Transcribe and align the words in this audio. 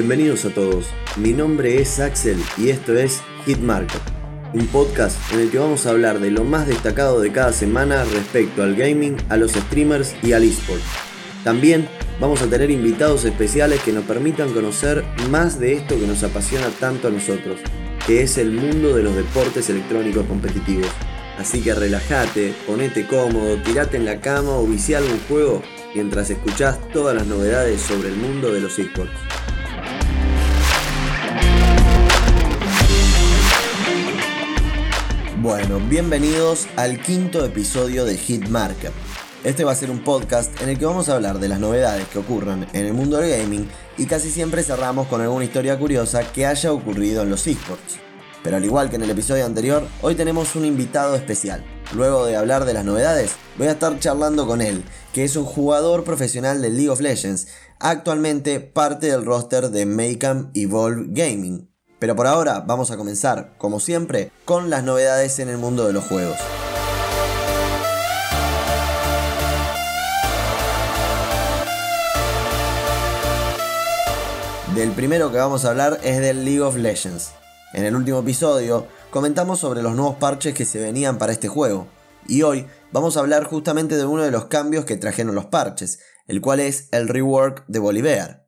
Bienvenidos 0.00 0.46
a 0.46 0.48
todos. 0.48 0.86
Mi 1.16 1.34
nombre 1.34 1.78
es 1.78 2.00
Axel 2.00 2.42
y 2.56 2.70
esto 2.70 2.96
es 2.96 3.20
Hitmarker, 3.44 4.00
un 4.54 4.66
podcast 4.68 5.18
en 5.34 5.40
el 5.40 5.50
que 5.50 5.58
vamos 5.58 5.84
a 5.84 5.90
hablar 5.90 6.20
de 6.20 6.30
lo 6.30 6.42
más 6.42 6.66
destacado 6.66 7.20
de 7.20 7.30
cada 7.30 7.52
semana 7.52 8.02
respecto 8.04 8.62
al 8.62 8.76
gaming, 8.76 9.18
a 9.28 9.36
los 9.36 9.52
streamers 9.52 10.14
y 10.22 10.32
al 10.32 10.44
eSport. 10.44 10.80
También 11.44 11.86
vamos 12.18 12.40
a 12.40 12.46
tener 12.46 12.70
invitados 12.70 13.26
especiales 13.26 13.82
que 13.82 13.92
nos 13.92 14.04
permitan 14.04 14.54
conocer 14.54 15.04
más 15.28 15.60
de 15.60 15.74
esto 15.74 16.00
que 16.00 16.06
nos 16.06 16.22
apasiona 16.22 16.68
tanto 16.80 17.08
a 17.08 17.10
nosotros, 17.10 17.60
que 18.06 18.22
es 18.22 18.38
el 18.38 18.52
mundo 18.52 18.96
de 18.96 19.02
los 19.02 19.14
deportes 19.14 19.68
electrónicos 19.68 20.24
competitivos. 20.24 20.88
Así 21.36 21.60
que 21.60 21.74
relájate, 21.74 22.54
ponete 22.66 23.06
cómodo, 23.06 23.58
tirate 23.58 23.98
en 23.98 24.06
la 24.06 24.18
cama 24.22 24.52
o 24.52 24.66
vicia 24.66 24.96
algún 24.96 25.20
juego 25.28 25.62
mientras 25.94 26.30
escuchás 26.30 26.78
todas 26.90 27.14
las 27.14 27.26
novedades 27.26 27.82
sobre 27.82 28.08
el 28.08 28.16
mundo 28.16 28.50
de 28.50 28.60
los 28.60 28.78
esports. 28.78 29.49
Bueno, 35.42 35.80
bienvenidos 35.88 36.68
al 36.76 37.00
quinto 37.00 37.42
episodio 37.42 38.04
de 38.04 38.18
Hitmarker. 38.18 38.92
Este 39.42 39.64
va 39.64 39.72
a 39.72 39.74
ser 39.74 39.90
un 39.90 40.04
podcast 40.04 40.60
en 40.60 40.68
el 40.68 40.78
que 40.78 40.84
vamos 40.84 41.08
a 41.08 41.14
hablar 41.14 41.38
de 41.38 41.48
las 41.48 41.58
novedades 41.58 42.06
que 42.08 42.18
ocurran 42.18 42.66
en 42.74 42.84
el 42.84 42.92
mundo 42.92 43.16
del 43.16 43.30
gaming 43.30 43.66
y 43.96 44.04
casi 44.04 44.30
siempre 44.30 44.62
cerramos 44.62 45.06
con 45.06 45.22
alguna 45.22 45.46
historia 45.46 45.78
curiosa 45.78 46.30
que 46.30 46.44
haya 46.44 46.74
ocurrido 46.74 47.22
en 47.22 47.30
los 47.30 47.46
esports. 47.46 47.96
Pero 48.44 48.58
al 48.58 48.64
igual 48.66 48.90
que 48.90 48.96
en 48.96 49.02
el 49.02 49.08
episodio 49.08 49.46
anterior, 49.46 49.88
hoy 50.02 50.14
tenemos 50.14 50.56
un 50.56 50.66
invitado 50.66 51.14
especial. 51.14 51.64
Luego 51.94 52.26
de 52.26 52.36
hablar 52.36 52.66
de 52.66 52.74
las 52.74 52.84
novedades, 52.84 53.30
voy 53.56 53.68
a 53.68 53.72
estar 53.72 53.98
charlando 53.98 54.46
con 54.46 54.60
él, 54.60 54.84
que 55.14 55.24
es 55.24 55.36
un 55.36 55.46
jugador 55.46 56.04
profesional 56.04 56.60
de 56.60 56.68
League 56.68 56.90
of 56.90 57.00
Legends, 57.00 57.48
actualmente 57.78 58.60
parte 58.60 59.06
del 59.06 59.24
roster 59.24 59.70
de 59.70 59.86
Maycam 59.86 60.50
Evolve 60.52 61.06
Gaming. 61.08 61.69
Pero 62.00 62.16
por 62.16 62.26
ahora 62.26 62.64
vamos 62.66 62.90
a 62.90 62.96
comenzar, 62.96 63.52
como 63.58 63.78
siempre, 63.78 64.32
con 64.46 64.70
las 64.70 64.82
novedades 64.82 65.38
en 65.38 65.50
el 65.50 65.58
mundo 65.58 65.86
de 65.86 65.92
los 65.92 66.02
juegos. 66.04 66.38
Del 74.74 74.92
primero 74.92 75.30
que 75.30 75.36
vamos 75.36 75.66
a 75.66 75.70
hablar 75.70 76.00
es 76.02 76.20
del 76.20 76.46
League 76.46 76.62
of 76.62 76.76
Legends. 76.76 77.32
En 77.74 77.84
el 77.84 77.94
último 77.94 78.20
episodio 78.20 78.86
comentamos 79.10 79.58
sobre 79.58 79.82
los 79.82 79.94
nuevos 79.94 80.16
parches 80.16 80.54
que 80.54 80.64
se 80.64 80.80
venían 80.80 81.18
para 81.18 81.32
este 81.32 81.48
juego, 81.48 81.86
y 82.26 82.42
hoy 82.42 82.66
vamos 82.92 83.16
a 83.16 83.20
hablar 83.20 83.44
justamente 83.44 83.98
de 83.98 84.06
uno 84.06 84.22
de 84.22 84.30
los 84.30 84.46
cambios 84.46 84.86
que 84.86 84.96
trajeron 84.96 85.34
los 85.34 85.46
parches, 85.46 85.98
el 86.28 86.40
cual 86.40 86.60
es 86.60 86.88
el 86.92 87.08
rework 87.08 87.64
de 87.66 87.78
Bolivar. 87.78 88.39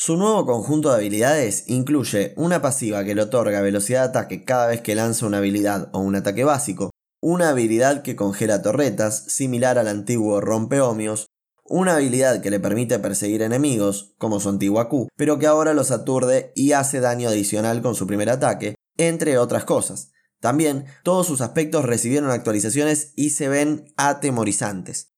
Su 0.00 0.16
nuevo 0.16 0.46
conjunto 0.46 0.90
de 0.90 0.94
habilidades 0.94 1.64
incluye 1.66 2.32
una 2.36 2.62
pasiva 2.62 3.02
que 3.02 3.16
le 3.16 3.22
otorga 3.22 3.60
velocidad 3.62 4.02
de 4.02 4.08
ataque 4.10 4.44
cada 4.44 4.68
vez 4.68 4.80
que 4.80 4.94
lanza 4.94 5.26
una 5.26 5.38
habilidad 5.38 5.88
o 5.92 5.98
un 5.98 6.14
ataque 6.14 6.44
básico, 6.44 6.92
una 7.20 7.48
habilidad 7.48 8.02
que 8.02 8.14
congela 8.14 8.62
torretas, 8.62 9.24
similar 9.26 9.76
al 9.76 9.88
antiguo 9.88 10.40
rompeomios, 10.40 11.26
una 11.64 11.96
habilidad 11.96 12.40
que 12.40 12.50
le 12.50 12.60
permite 12.60 13.00
perseguir 13.00 13.42
enemigos, 13.42 14.14
como 14.18 14.38
su 14.38 14.50
antigua 14.50 14.88
Q, 14.88 15.08
pero 15.16 15.40
que 15.40 15.48
ahora 15.48 15.74
los 15.74 15.90
aturde 15.90 16.52
y 16.54 16.70
hace 16.72 17.00
daño 17.00 17.28
adicional 17.28 17.82
con 17.82 17.96
su 17.96 18.06
primer 18.06 18.30
ataque, 18.30 18.76
entre 18.98 19.36
otras 19.36 19.64
cosas. 19.64 20.12
También, 20.40 20.84
todos 21.02 21.26
sus 21.26 21.40
aspectos 21.40 21.84
recibieron 21.84 22.30
actualizaciones 22.30 23.14
y 23.16 23.30
se 23.30 23.48
ven 23.48 23.92
atemorizantes. 23.96 25.10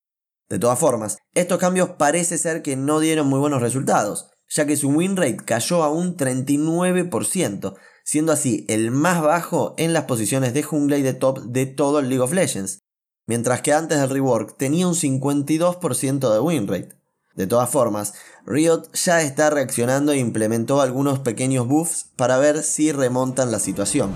De 0.49 0.57
todas 0.57 0.79
formas, 0.79 1.17
estos 1.35 1.59
cambios 1.59 1.91
parece 1.99 2.39
ser 2.39 2.63
que 2.63 2.75
no 2.75 2.99
dieron 2.99 3.27
muy 3.27 3.39
buenos 3.39 3.61
resultados, 3.61 4.30
ya 4.51 4.65
que 4.65 4.75
su 4.75 4.89
win 4.89 5.15
rate 5.15 5.37
cayó 5.37 5.83
a 5.83 5.89
un 5.89 6.17
39%, 6.17 7.75
siendo 8.03 8.31
así 8.33 8.65
el 8.67 8.91
más 8.91 9.21
bajo 9.21 9.73
en 9.77 9.93
las 9.93 10.03
posiciones 10.03 10.53
de 10.53 10.61
jungla 10.61 10.97
y 10.97 11.01
de 11.01 11.13
top 11.13 11.39
de 11.45 11.65
todo 11.65 11.99
el 11.99 12.09
League 12.09 12.21
of 12.21 12.33
Legends, 12.33 12.79
mientras 13.27 13.61
que 13.61 13.71
antes 13.71 13.99
del 13.99 14.09
rework 14.09 14.57
tenía 14.57 14.87
un 14.87 14.95
52% 14.95 16.33
de 16.33 16.39
win 16.39 16.67
rate. 16.67 17.01
De 17.33 17.47
todas 17.47 17.69
formas, 17.69 18.13
Riot 18.45 18.91
ya 18.91 19.21
está 19.21 19.49
reaccionando 19.49 20.11
e 20.11 20.17
implementó 20.17 20.81
algunos 20.81 21.19
pequeños 21.19 21.65
buffs 21.65 22.09
para 22.17 22.37
ver 22.37 22.61
si 22.61 22.91
remontan 22.91 23.51
la 23.51 23.59
situación. 23.59 24.11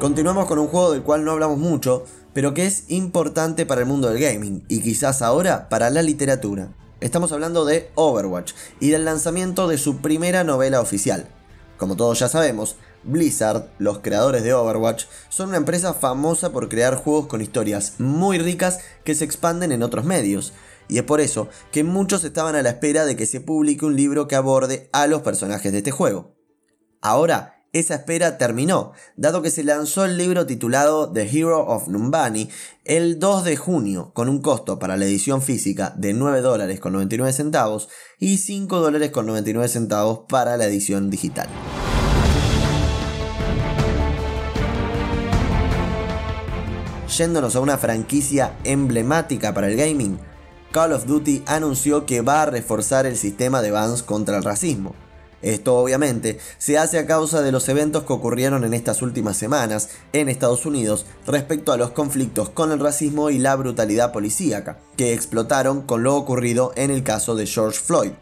Continuamos 0.00 0.46
con 0.46 0.60
un 0.60 0.68
juego 0.68 0.92
del 0.92 1.02
cual 1.02 1.24
no 1.24 1.32
hablamos 1.32 1.58
mucho, 1.58 2.04
pero 2.32 2.54
que 2.54 2.66
es 2.66 2.84
importante 2.86 3.66
para 3.66 3.80
el 3.80 3.88
mundo 3.88 4.08
del 4.08 4.22
gaming 4.22 4.64
y 4.68 4.80
quizás 4.80 5.22
ahora 5.22 5.68
para 5.68 5.90
la 5.90 6.02
literatura. 6.02 6.72
Estamos 7.00 7.32
hablando 7.32 7.64
de 7.64 7.90
Overwatch 7.96 8.52
y 8.78 8.90
del 8.90 9.04
lanzamiento 9.04 9.66
de 9.66 9.76
su 9.76 9.96
primera 9.96 10.44
novela 10.44 10.80
oficial. 10.80 11.26
Como 11.78 11.96
todos 11.96 12.20
ya 12.20 12.28
sabemos, 12.28 12.76
Blizzard, 13.02 13.70
los 13.78 13.98
creadores 13.98 14.44
de 14.44 14.54
Overwatch, 14.54 15.06
son 15.30 15.48
una 15.48 15.58
empresa 15.58 15.94
famosa 15.94 16.52
por 16.52 16.68
crear 16.68 16.94
juegos 16.94 17.26
con 17.26 17.42
historias 17.42 17.94
muy 17.98 18.38
ricas 18.38 18.78
que 19.02 19.16
se 19.16 19.24
expanden 19.24 19.72
en 19.72 19.82
otros 19.82 20.04
medios. 20.04 20.52
Y 20.86 20.98
es 20.98 21.04
por 21.04 21.20
eso 21.20 21.48
que 21.72 21.82
muchos 21.82 22.22
estaban 22.22 22.54
a 22.54 22.62
la 22.62 22.70
espera 22.70 23.04
de 23.04 23.16
que 23.16 23.26
se 23.26 23.40
publique 23.40 23.84
un 23.84 23.96
libro 23.96 24.28
que 24.28 24.36
aborde 24.36 24.88
a 24.92 25.08
los 25.08 25.22
personajes 25.22 25.72
de 25.72 25.78
este 25.78 25.90
juego. 25.90 26.36
Ahora, 27.00 27.57
esa 27.72 27.96
espera 27.96 28.38
terminó, 28.38 28.92
dado 29.16 29.42
que 29.42 29.50
se 29.50 29.62
lanzó 29.62 30.04
el 30.04 30.16
libro 30.16 30.46
titulado 30.46 31.12
The 31.12 31.28
Hero 31.28 31.66
of 31.66 31.88
Numbani 31.88 32.48
el 32.84 33.18
2 33.18 33.44
de 33.44 33.56
junio, 33.56 34.10
con 34.14 34.28
un 34.28 34.40
costo 34.40 34.78
para 34.78 34.96
la 34.96 35.04
edición 35.04 35.42
física 35.42 35.92
de 35.96 36.14
9 36.14 36.40
dólares 36.40 36.80
con 36.80 36.94
99 36.94 37.32
centavos 37.32 37.88
y 38.18 38.38
5 38.38 38.80
dólares 38.80 39.10
con 39.10 39.26
99 39.26 39.68
centavos 39.68 40.20
para 40.28 40.56
la 40.56 40.64
edición 40.64 41.10
digital. 41.10 41.48
Yéndonos 47.16 47.56
a 47.56 47.60
una 47.60 47.78
franquicia 47.78 48.56
emblemática 48.64 49.52
para 49.52 49.68
el 49.68 49.76
gaming, 49.76 50.18
Call 50.72 50.92
of 50.92 51.06
Duty 51.06 51.42
anunció 51.46 52.06
que 52.06 52.20
va 52.20 52.42
a 52.42 52.46
reforzar 52.46 53.06
el 53.06 53.16
sistema 53.16 53.60
de 53.60 53.70
bans 53.70 54.02
contra 54.02 54.36
el 54.36 54.44
racismo. 54.44 54.94
Esto 55.42 55.76
obviamente 55.76 56.38
se 56.58 56.78
hace 56.78 56.98
a 56.98 57.06
causa 57.06 57.42
de 57.42 57.52
los 57.52 57.68
eventos 57.68 58.02
que 58.04 58.12
ocurrieron 58.12 58.64
en 58.64 58.74
estas 58.74 59.02
últimas 59.02 59.36
semanas 59.36 59.90
en 60.12 60.28
Estados 60.28 60.66
Unidos 60.66 61.06
respecto 61.26 61.72
a 61.72 61.76
los 61.76 61.90
conflictos 61.90 62.50
con 62.50 62.72
el 62.72 62.80
racismo 62.80 63.30
y 63.30 63.38
la 63.38 63.54
brutalidad 63.54 64.12
policíaca, 64.12 64.78
que 64.96 65.14
explotaron 65.14 65.82
con 65.82 66.02
lo 66.02 66.16
ocurrido 66.16 66.72
en 66.74 66.90
el 66.90 67.04
caso 67.04 67.36
de 67.36 67.46
George 67.46 67.78
Floyd. 67.78 68.12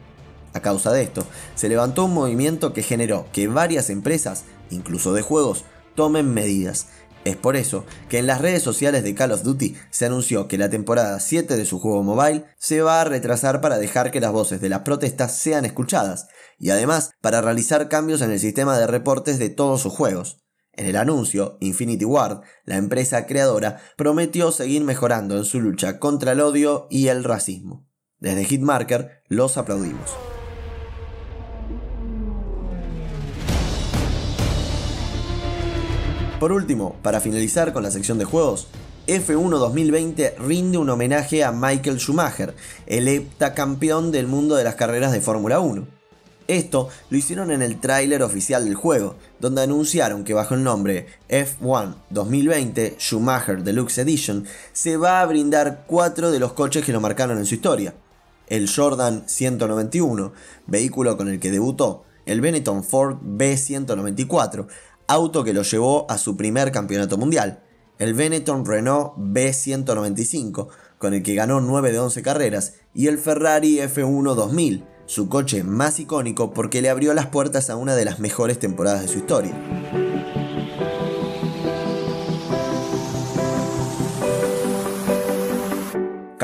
A 0.52 0.60
causa 0.60 0.92
de 0.92 1.02
esto, 1.02 1.24
se 1.54 1.68
levantó 1.68 2.04
un 2.04 2.14
movimiento 2.14 2.72
que 2.72 2.82
generó 2.82 3.26
que 3.32 3.48
varias 3.48 3.90
empresas, 3.90 4.44
incluso 4.70 5.12
de 5.12 5.22
juegos, 5.22 5.64
tomen 5.94 6.32
medidas, 6.32 6.88
es 7.26 7.36
por 7.36 7.56
eso 7.56 7.84
que 8.08 8.18
en 8.18 8.26
las 8.28 8.40
redes 8.40 8.62
sociales 8.62 9.02
de 9.02 9.14
Call 9.14 9.32
of 9.32 9.42
Duty 9.42 9.76
se 9.90 10.06
anunció 10.06 10.46
que 10.46 10.58
la 10.58 10.70
temporada 10.70 11.18
7 11.18 11.56
de 11.56 11.64
su 11.64 11.80
juego 11.80 12.04
mobile 12.04 12.44
se 12.56 12.82
va 12.82 13.00
a 13.00 13.04
retrasar 13.04 13.60
para 13.60 13.78
dejar 13.78 14.12
que 14.12 14.20
las 14.20 14.30
voces 14.30 14.60
de 14.60 14.68
las 14.68 14.80
protestas 14.80 15.36
sean 15.36 15.64
escuchadas 15.64 16.28
y 16.58 16.70
además 16.70 17.10
para 17.20 17.40
realizar 17.40 17.88
cambios 17.88 18.22
en 18.22 18.30
el 18.30 18.38
sistema 18.38 18.78
de 18.78 18.86
reportes 18.86 19.40
de 19.40 19.50
todos 19.50 19.82
sus 19.82 19.92
juegos. 19.92 20.44
En 20.72 20.86
el 20.86 20.96
anuncio, 20.96 21.56
Infinity 21.60 22.04
Ward, 22.04 22.42
la 22.64 22.76
empresa 22.76 23.26
creadora, 23.26 23.80
prometió 23.96 24.52
seguir 24.52 24.84
mejorando 24.84 25.36
en 25.36 25.44
su 25.44 25.60
lucha 25.60 25.98
contra 25.98 26.32
el 26.32 26.40
odio 26.40 26.86
y 26.90 27.08
el 27.08 27.24
racismo. 27.24 27.88
Desde 28.18 28.44
Hitmarker 28.44 29.22
los 29.28 29.56
aplaudimos. 29.56 30.35
Por 36.38 36.52
último, 36.52 36.96
para 37.02 37.20
finalizar 37.20 37.72
con 37.72 37.82
la 37.82 37.90
sección 37.90 38.18
de 38.18 38.26
juegos, 38.26 38.66
F1 39.06 39.58
2020 39.58 40.34
rinde 40.38 40.76
un 40.76 40.90
homenaje 40.90 41.42
a 41.42 41.50
Michael 41.50 41.98
Schumacher, 41.98 42.54
el 42.86 43.08
heptacampeón 43.08 44.12
del 44.12 44.26
mundo 44.26 44.54
de 44.54 44.64
las 44.64 44.74
carreras 44.74 45.12
de 45.12 45.22
Fórmula 45.22 45.60
1. 45.60 45.86
Esto 46.46 46.90
lo 47.08 47.16
hicieron 47.16 47.50
en 47.50 47.62
el 47.62 47.80
tráiler 47.80 48.22
oficial 48.22 48.66
del 48.66 48.74
juego, 48.74 49.16
donde 49.40 49.62
anunciaron 49.62 50.24
que 50.24 50.34
bajo 50.34 50.54
el 50.54 50.62
nombre 50.62 51.06
F1 51.30 51.94
2020 52.10 52.96
Schumacher 52.98 53.62
Deluxe 53.64 53.98
Edition 53.98 54.44
se 54.74 54.98
va 54.98 55.22
a 55.22 55.26
brindar 55.26 55.84
cuatro 55.86 56.30
de 56.30 56.38
los 56.38 56.52
coches 56.52 56.84
que 56.84 56.92
lo 56.92 57.00
marcaron 57.00 57.38
en 57.38 57.46
su 57.46 57.54
historia. 57.54 57.94
El 58.46 58.70
Jordan 58.70 59.24
191, 59.26 60.32
vehículo 60.66 61.16
con 61.16 61.28
el 61.28 61.40
que 61.40 61.50
debutó, 61.50 62.04
el 62.26 62.40
Benetton 62.40 62.84
Ford 62.84 63.18
B194, 63.22 64.66
auto 65.06 65.44
que 65.44 65.52
lo 65.52 65.62
llevó 65.62 66.10
a 66.10 66.18
su 66.18 66.36
primer 66.36 66.72
campeonato 66.72 67.16
mundial, 67.16 67.62
el 67.98 68.14
Benetton 68.14 68.64
Renault 68.66 69.14
B195, 69.16 70.68
con 70.98 71.14
el 71.14 71.22
que 71.22 71.34
ganó 71.34 71.60
9 71.60 71.92
de 71.92 71.98
11 71.98 72.22
carreras, 72.22 72.74
y 72.94 73.06
el 73.06 73.18
Ferrari 73.18 73.78
F1 73.78 74.34
2000, 74.34 74.84
su 75.06 75.28
coche 75.28 75.62
más 75.62 76.00
icónico 76.00 76.52
porque 76.52 76.82
le 76.82 76.90
abrió 76.90 77.14
las 77.14 77.26
puertas 77.26 77.70
a 77.70 77.76
una 77.76 77.94
de 77.94 78.04
las 78.04 78.18
mejores 78.18 78.58
temporadas 78.58 79.02
de 79.02 79.08
su 79.08 79.18
historia. 79.18 80.15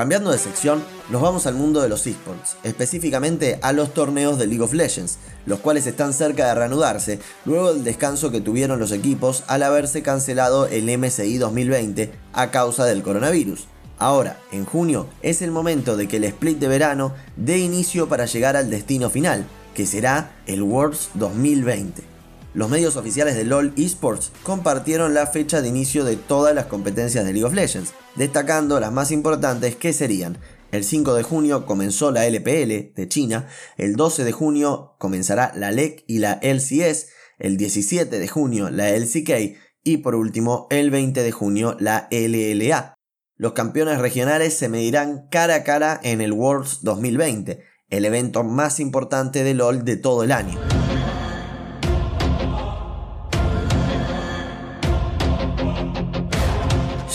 Cambiando 0.02 0.32
de 0.32 0.38
sección, 0.38 0.82
nos 1.10 1.22
vamos 1.22 1.46
al 1.46 1.54
mundo 1.54 1.80
de 1.80 1.88
los 1.88 2.08
esports, 2.08 2.56
específicamente 2.64 3.60
a 3.62 3.72
los 3.72 3.94
torneos 3.94 4.36
de 4.36 4.48
League 4.48 4.64
of 4.64 4.72
Legends, 4.72 5.18
los 5.46 5.60
cuales 5.60 5.86
están 5.86 6.12
cerca 6.12 6.48
de 6.48 6.56
reanudarse 6.56 7.20
luego 7.44 7.72
del 7.72 7.84
descanso 7.84 8.32
que 8.32 8.40
tuvieron 8.40 8.80
los 8.80 8.90
equipos 8.90 9.44
al 9.46 9.62
haberse 9.62 10.02
cancelado 10.02 10.66
el 10.66 10.90
MSI 10.98 11.38
2020 11.38 12.10
a 12.32 12.50
causa 12.50 12.84
del 12.84 13.04
coronavirus. 13.04 13.68
Ahora, 13.96 14.40
en 14.50 14.64
junio, 14.64 15.06
es 15.22 15.40
el 15.40 15.52
momento 15.52 15.96
de 15.96 16.08
que 16.08 16.16
el 16.16 16.24
split 16.24 16.58
de 16.58 16.66
verano 16.66 17.14
dé 17.36 17.58
inicio 17.58 18.08
para 18.08 18.26
llegar 18.26 18.56
al 18.56 18.70
destino 18.70 19.08
final, 19.08 19.46
que 19.72 19.86
será 19.86 20.32
el 20.48 20.64
Worlds 20.64 21.10
2020. 21.14 22.11
Los 22.54 22.68
medios 22.68 22.96
oficiales 22.96 23.34
de 23.36 23.44
LOL 23.44 23.72
Esports 23.76 24.32
compartieron 24.42 25.14
la 25.14 25.26
fecha 25.26 25.62
de 25.62 25.68
inicio 25.68 26.04
de 26.04 26.16
todas 26.16 26.54
las 26.54 26.66
competencias 26.66 27.24
de 27.24 27.32
League 27.32 27.46
of 27.46 27.54
Legends, 27.54 27.94
destacando 28.16 28.78
las 28.78 28.92
más 28.92 29.10
importantes 29.10 29.76
que 29.76 29.92
serían 29.92 30.38
el 30.72 30.84
5 30.84 31.12
de 31.12 31.22
junio 31.22 31.66
comenzó 31.66 32.10
la 32.10 32.26
LPL 32.26 32.94
de 32.94 33.06
China, 33.06 33.46
el 33.76 33.94
12 33.94 34.24
de 34.24 34.32
junio 34.32 34.96
comenzará 34.98 35.52
la 35.54 35.70
LEC 35.70 36.02
y 36.06 36.18
la 36.18 36.40
LCS, 36.42 37.08
el 37.38 37.58
17 37.58 38.18
de 38.18 38.26
junio 38.26 38.70
la 38.70 38.88
LCK 38.88 39.58
y 39.84 39.98
por 39.98 40.14
último 40.14 40.68
el 40.70 40.90
20 40.90 41.22
de 41.22 41.30
junio 41.30 41.76
la 41.78 42.08
LLA. 42.10 42.94
Los 43.36 43.52
campeones 43.52 43.98
regionales 43.98 44.54
se 44.56 44.70
medirán 44.70 45.28
cara 45.30 45.56
a 45.56 45.62
cara 45.62 46.00
en 46.02 46.22
el 46.22 46.32
Worlds 46.32 46.78
2020, 46.82 47.62
el 47.90 48.04
evento 48.06 48.42
más 48.42 48.80
importante 48.80 49.44
de 49.44 49.52
LOL 49.52 49.84
de 49.84 49.98
todo 49.98 50.24
el 50.24 50.32
año. 50.32 50.58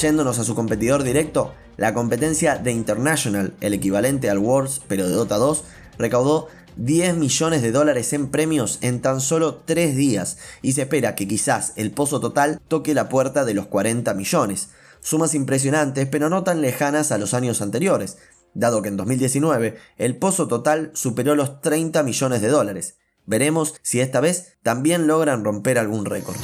Yéndonos 0.01 0.37
a 0.37 0.43
su 0.43 0.53
competidor 0.53 1.01
directo, 1.01 1.55
la 1.75 1.95
competencia 1.95 2.57
de 2.57 2.71
International, 2.71 3.55
el 3.61 3.73
equivalente 3.73 4.29
al 4.29 4.37
Worlds 4.37 4.81
pero 4.87 5.07
de 5.07 5.13
Dota 5.13 5.37
2, 5.37 5.63
recaudó 5.97 6.49
10 6.75 7.15
millones 7.15 7.63
de 7.63 7.71
dólares 7.71 8.13
en 8.13 8.27
premios 8.27 8.77
en 8.81 9.01
tan 9.01 9.21
solo 9.21 9.63
3 9.65 9.95
días 9.95 10.37
y 10.61 10.73
se 10.73 10.83
espera 10.83 11.15
que 11.15 11.27
quizás 11.27 11.73
el 11.77 11.89
pozo 11.89 12.19
total 12.19 12.59
toque 12.67 12.93
la 12.93 13.09
puerta 13.09 13.43
de 13.43 13.55
los 13.55 13.65
40 13.65 14.13
millones. 14.13 14.69
Sumas 14.99 15.33
impresionantes 15.33 16.07
pero 16.07 16.29
no 16.29 16.43
tan 16.43 16.61
lejanas 16.61 17.11
a 17.11 17.17
los 17.17 17.33
años 17.33 17.63
anteriores, 17.63 18.19
dado 18.53 18.83
que 18.83 18.89
en 18.89 18.97
2019 18.97 19.77
el 19.97 20.15
pozo 20.17 20.47
total 20.47 20.91
superó 20.93 21.33
los 21.33 21.59
30 21.61 22.03
millones 22.03 22.41
de 22.43 22.49
dólares. 22.49 22.97
Veremos 23.25 23.73
si 23.81 23.99
esta 23.99 24.19
vez 24.19 24.57
también 24.61 25.07
logran 25.07 25.43
romper 25.43 25.79
algún 25.79 26.05
récord. 26.05 26.37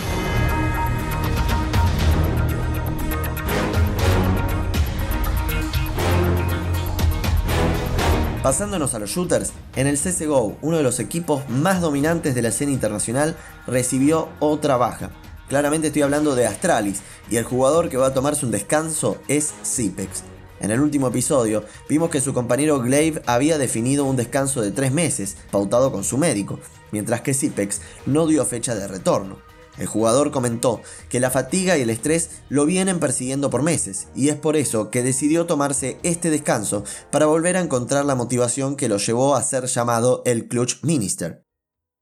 Pasándonos 8.44 8.94
a 8.94 9.00
los 9.00 9.10
shooters, 9.10 9.54
en 9.78 9.88
el 9.88 9.98
CSGO, 9.98 10.58
uno 10.62 10.76
de 10.76 10.84
los 10.84 11.00
equipos 11.00 11.48
más 11.48 11.80
dominantes 11.80 12.36
de 12.36 12.42
la 12.42 12.50
escena 12.50 12.74
internacional 12.74 13.38
recibió 13.68 14.28
otra 14.42 14.76
baja. 14.76 15.12
Claramente 15.48 15.88
estoy 15.88 16.02
hablando 16.02 16.36
de 16.36 16.46
Astralis, 16.46 17.00
y 17.30 17.38
el 17.38 17.46
jugador 17.46 17.88
que 17.88 17.96
va 17.96 18.08
a 18.08 18.14
tomarse 18.14 18.46
un 18.46 18.52
descanso 18.52 19.16
es 19.30 19.54
Zipex. 19.64 20.24
En 20.60 20.72
el 20.72 20.82
último 20.82 21.08
episodio 21.08 21.64
vimos 21.88 22.10
que 22.10 22.20
su 22.20 22.34
compañero 22.34 22.82
Glaive 22.82 23.22
había 23.28 23.58
definido 23.58 24.04
un 24.04 24.18
descanso 24.18 24.62
de 24.62 24.72
3 24.72 24.92
meses, 24.92 25.38
pautado 25.50 25.94
con 25.94 26.04
su 26.04 26.18
médico, 26.18 26.60
mientras 26.92 27.22
que 27.22 27.34
Zipex 27.34 27.80
no 28.06 28.28
dio 28.28 28.44
fecha 28.46 28.76
de 28.76 28.90
retorno. 28.90 29.38
El 29.78 29.88
jugador 29.88 30.32
comentó 30.32 30.82
que 31.10 31.20
la 31.20 31.32
fatiga 31.32 31.78
y 31.78 31.82
el 31.82 31.90
estrés 31.90 32.30
lo 32.50 32.66
vienen 32.66 33.00
persiguiendo 33.00 33.50
por 33.50 33.64
meses 33.64 34.08
y 34.16 34.30
es 34.30 34.36
por 34.36 34.56
eso 34.56 34.92
que 34.92 35.04
decidió 35.04 35.46
tomarse 35.46 35.98
este 36.04 36.30
descanso 36.30 36.84
para 37.12 37.26
volver 37.26 37.58
a 37.58 37.62
encontrar 37.62 38.06
la 38.06 38.16
motivación 38.16 38.76
que 38.76 38.88
lo 38.88 38.98
llevó 38.98 39.36
a 39.36 39.44
ser 39.44 39.66
llamado 39.66 40.22
el 40.26 40.48
Clutch 40.48 40.84
Minister. 40.84 41.44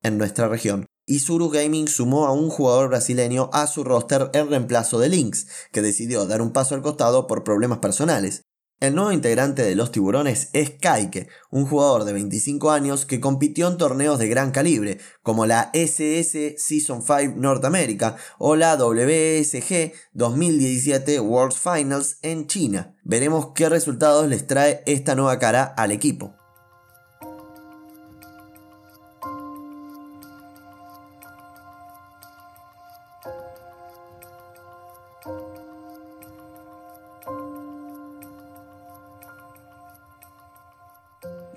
En 0.03 0.17
nuestra 0.17 0.47
región, 0.47 0.87
Isuru 1.05 1.49
Gaming 1.49 1.87
sumó 1.87 2.25
a 2.25 2.31
un 2.31 2.49
jugador 2.49 2.89
brasileño 2.89 3.49
a 3.53 3.67
su 3.67 3.83
roster 3.83 4.29
en 4.33 4.49
reemplazo 4.49 4.99
de 4.99 5.09
Lynx, 5.09 5.47
que 5.71 5.81
decidió 5.81 6.25
dar 6.25 6.41
un 6.41 6.53
paso 6.53 6.75
al 6.75 6.81
costado 6.81 7.27
por 7.27 7.43
problemas 7.43 7.79
personales. 7.79 8.43
El 8.81 8.95
nuevo 8.95 9.11
integrante 9.11 9.61
de 9.61 9.75
los 9.75 9.91
tiburones 9.91 10.49
es 10.53 10.71
Kaike, 10.71 11.27
un 11.51 11.67
jugador 11.67 12.03
de 12.03 12.13
25 12.13 12.71
años 12.71 13.05
que 13.05 13.19
compitió 13.19 13.67
en 13.67 13.77
torneos 13.77 14.17
de 14.17 14.27
gran 14.27 14.49
calibre, 14.49 14.97
como 15.21 15.45
la 15.45 15.69
SS 15.73 16.55
Season 16.57 17.03
5 17.03 17.35
Norteamérica 17.37 18.17
o 18.39 18.55
la 18.55 18.75
WSG 18.77 19.93
2017 20.13 21.19
World 21.19 21.53
Finals 21.53 22.17
en 22.23 22.47
China. 22.47 22.95
Veremos 23.03 23.49
qué 23.53 23.69
resultados 23.69 24.27
les 24.27 24.47
trae 24.47 24.81
esta 24.87 25.13
nueva 25.13 25.37
cara 25.37 25.63
al 25.63 25.91
equipo. 25.91 26.40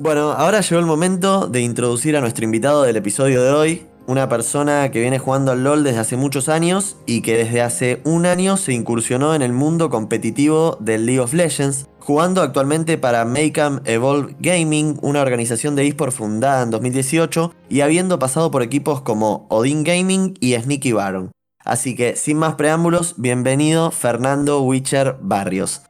Bueno, 0.04 0.32
ahora 0.32 0.60
llegó 0.60 0.78
el 0.78 0.84
momento 0.84 1.46
de 1.46 1.62
introducir 1.62 2.14
a 2.14 2.20
nuestro 2.20 2.44
invitado 2.44 2.82
del 2.82 2.96
episodio 2.96 3.42
de 3.42 3.52
hoy, 3.52 3.86
una 4.06 4.28
persona 4.28 4.90
que 4.90 5.00
viene 5.00 5.18
jugando 5.18 5.50
al 5.50 5.64
LOL 5.64 5.82
desde 5.82 5.98
hace 5.98 6.18
muchos 6.18 6.50
años 6.50 6.98
y 7.06 7.22
que 7.22 7.38
desde 7.38 7.62
hace 7.62 8.02
un 8.04 8.26
año 8.26 8.58
se 8.58 8.74
incursionó 8.74 9.34
en 9.34 9.40
el 9.40 9.54
mundo 9.54 9.88
competitivo 9.88 10.76
del 10.78 11.06
League 11.06 11.20
of 11.20 11.32
Legends, 11.32 11.88
jugando 12.00 12.42
actualmente 12.42 12.98
para 12.98 13.24
Make'em 13.24 13.80
Evolve 13.86 14.36
Gaming, 14.40 14.98
una 15.00 15.22
organización 15.22 15.74
de 15.74 15.86
eSport 15.86 16.12
fundada 16.12 16.62
en 16.64 16.70
2018 16.70 17.54
y 17.70 17.80
habiendo 17.80 18.18
pasado 18.18 18.50
por 18.50 18.62
equipos 18.62 19.00
como 19.00 19.46
Odin 19.48 19.84
Gaming 19.84 20.34
y 20.38 20.52
Sneaky 20.52 20.92
Baron. 20.92 21.32
Así 21.64 21.96
que, 21.96 22.14
sin 22.16 22.36
más 22.36 22.56
preámbulos, 22.56 23.14
bienvenido 23.16 23.90
Fernando 23.90 24.60
Witcher 24.64 25.16
Barrios. 25.22 25.80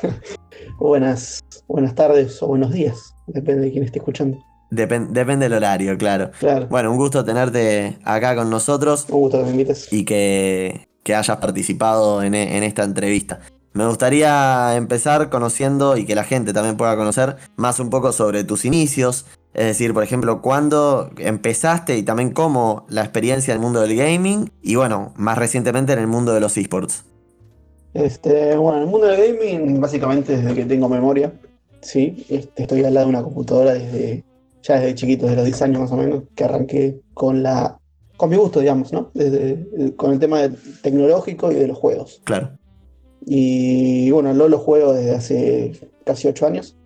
buenas, 0.78 1.40
buenas 1.66 1.96
tardes 1.96 2.40
o 2.44 2.46
buenos 2.46 2.70
días. 2.70 3.12
Depende 3.26 3.66
de 3.66 3.72
quién 3.72 3.84
esté 3.84 3.98
escuchando. 3.98 4.38
depende 4.70 5.44
del 5.48 5.52
horario, 5.52 5.96
claro. 5.98 6.30
Bueno, 6.68 6.90
un 6.90 6.96
gusto 6.96 7.24
tenerte 7.24 7.98
acá 8.04 8.34
con 8.34 8.50
nosotros. 8.50 9.06
Un 9.08 9.20
gusto 9.20 9.38
que 9.38 9.44
me 9.44 9.50
invites. 9.50 9.92
Y 9.92 10.04
que, 10.04 10.86
hayas 11.06 11.36
participado 11.38 12.22
en, 12.22 12.34
en, 12.34 12.62
esta 12.62 12.84
entrevista. 12.84 13.40
Me 13.72 13.86
gustaría 13.86 14.76
empezar 14.76 15.28
conociendo 15.28 15.96
y 15.96 16.04
que 16.04 16.14
la 16.14 16.24
gente 16.24 16.52
también 16.52 16.76
pueda 16.76 16.96
conocer 16.96 17.36
más 17.56 17.80
un 17.80 17.90
poco 17.90 18.12
sobre 18.12 18.44
tus 18.44 18.64
inicios. 18.64 19.26
Es 19.54 19.66
decir, 19.66 19.92
por 19.92 20.04
ejemplo, 20.04 20.40
cuándo 20.42 21.10
empezaste 21.18 21.96
y 21.96 22.02
también 22.04 22.30
cómo 22.30 22.86
la 22.88 23.02
experiencia 23.02 23.52
en 23.52 23.58
el 23.58 23.62
mundo 23.62 23.80
del 23.80 23.96
gaming 23.96 24.50
y 24.62 24.76
bueno, 24.76 25.12
más 25.16 25.38
recientemente 25.38 25.92
en 25.92 25.98
el 25.98 26.06
mundo 26.06 26.32
de 26.32 26.40
los 26.40 26.56
esports. 26.56 27.04
Este, 27.94 28.56
bueno, 28.56 28.78
en 28.78 28.84
el 28.84 28.88
mundo 28.88 29.08
del 29.08 29.34
gaming, 29.34 29.80
básicamente 29.80 30.36
desde 30.36 30.54
que 30.54 30.64
tengo 30.64 30.88
memoria, 30.88 31.32
Sí, 31.80 32.24
este, 32.28 32.62
estoy 32.62 32.84
al 32.84 32.94
lado 32.94 33.06
de 33.06 33.10
una 33.10 33.22
computadora 33.22 33.74
desde 33.74 34.24
ya 34.62 34.78
desde 34.78 34.94
chiquito, 34.94 35.24
desde 35.24 35.36
los 35.36 35.44
10 35.46 35.62
años 35.62 35.80
más 35.80 35.92
o 35.92 35.96
menos, 35.96 36.24
que 36.34 36.44
arranqué 36.44 37.00
con 37.14 37.42
la 37.42 37.78
con 38.16 38.28
mi 38.28 38.36
gusto, 38.36 38.60
digamos, 38.60 38.92
¿no? 38.92 39.10
Desde, 39.14 39.94
con 39.96 40.12
el 40.12 40.18
tema 40.18 40.40
tecnológico 40.82 41.50
y 41.50 41.54
de 41.54 41.68
los 41.68 41.78
juegos. 41.78 42.20
Claro. 42.24 42.50
Y 43.24 44.10
bueno, 44.10 44.34
lo, 44.34 44.46
lo 44.46 44.58
juego 44.58 44.92
desde 44.92 45.14
hace 45.14 45.72
casi 46.04 46.28
8 46.28 46.46
años. 46.46 46.76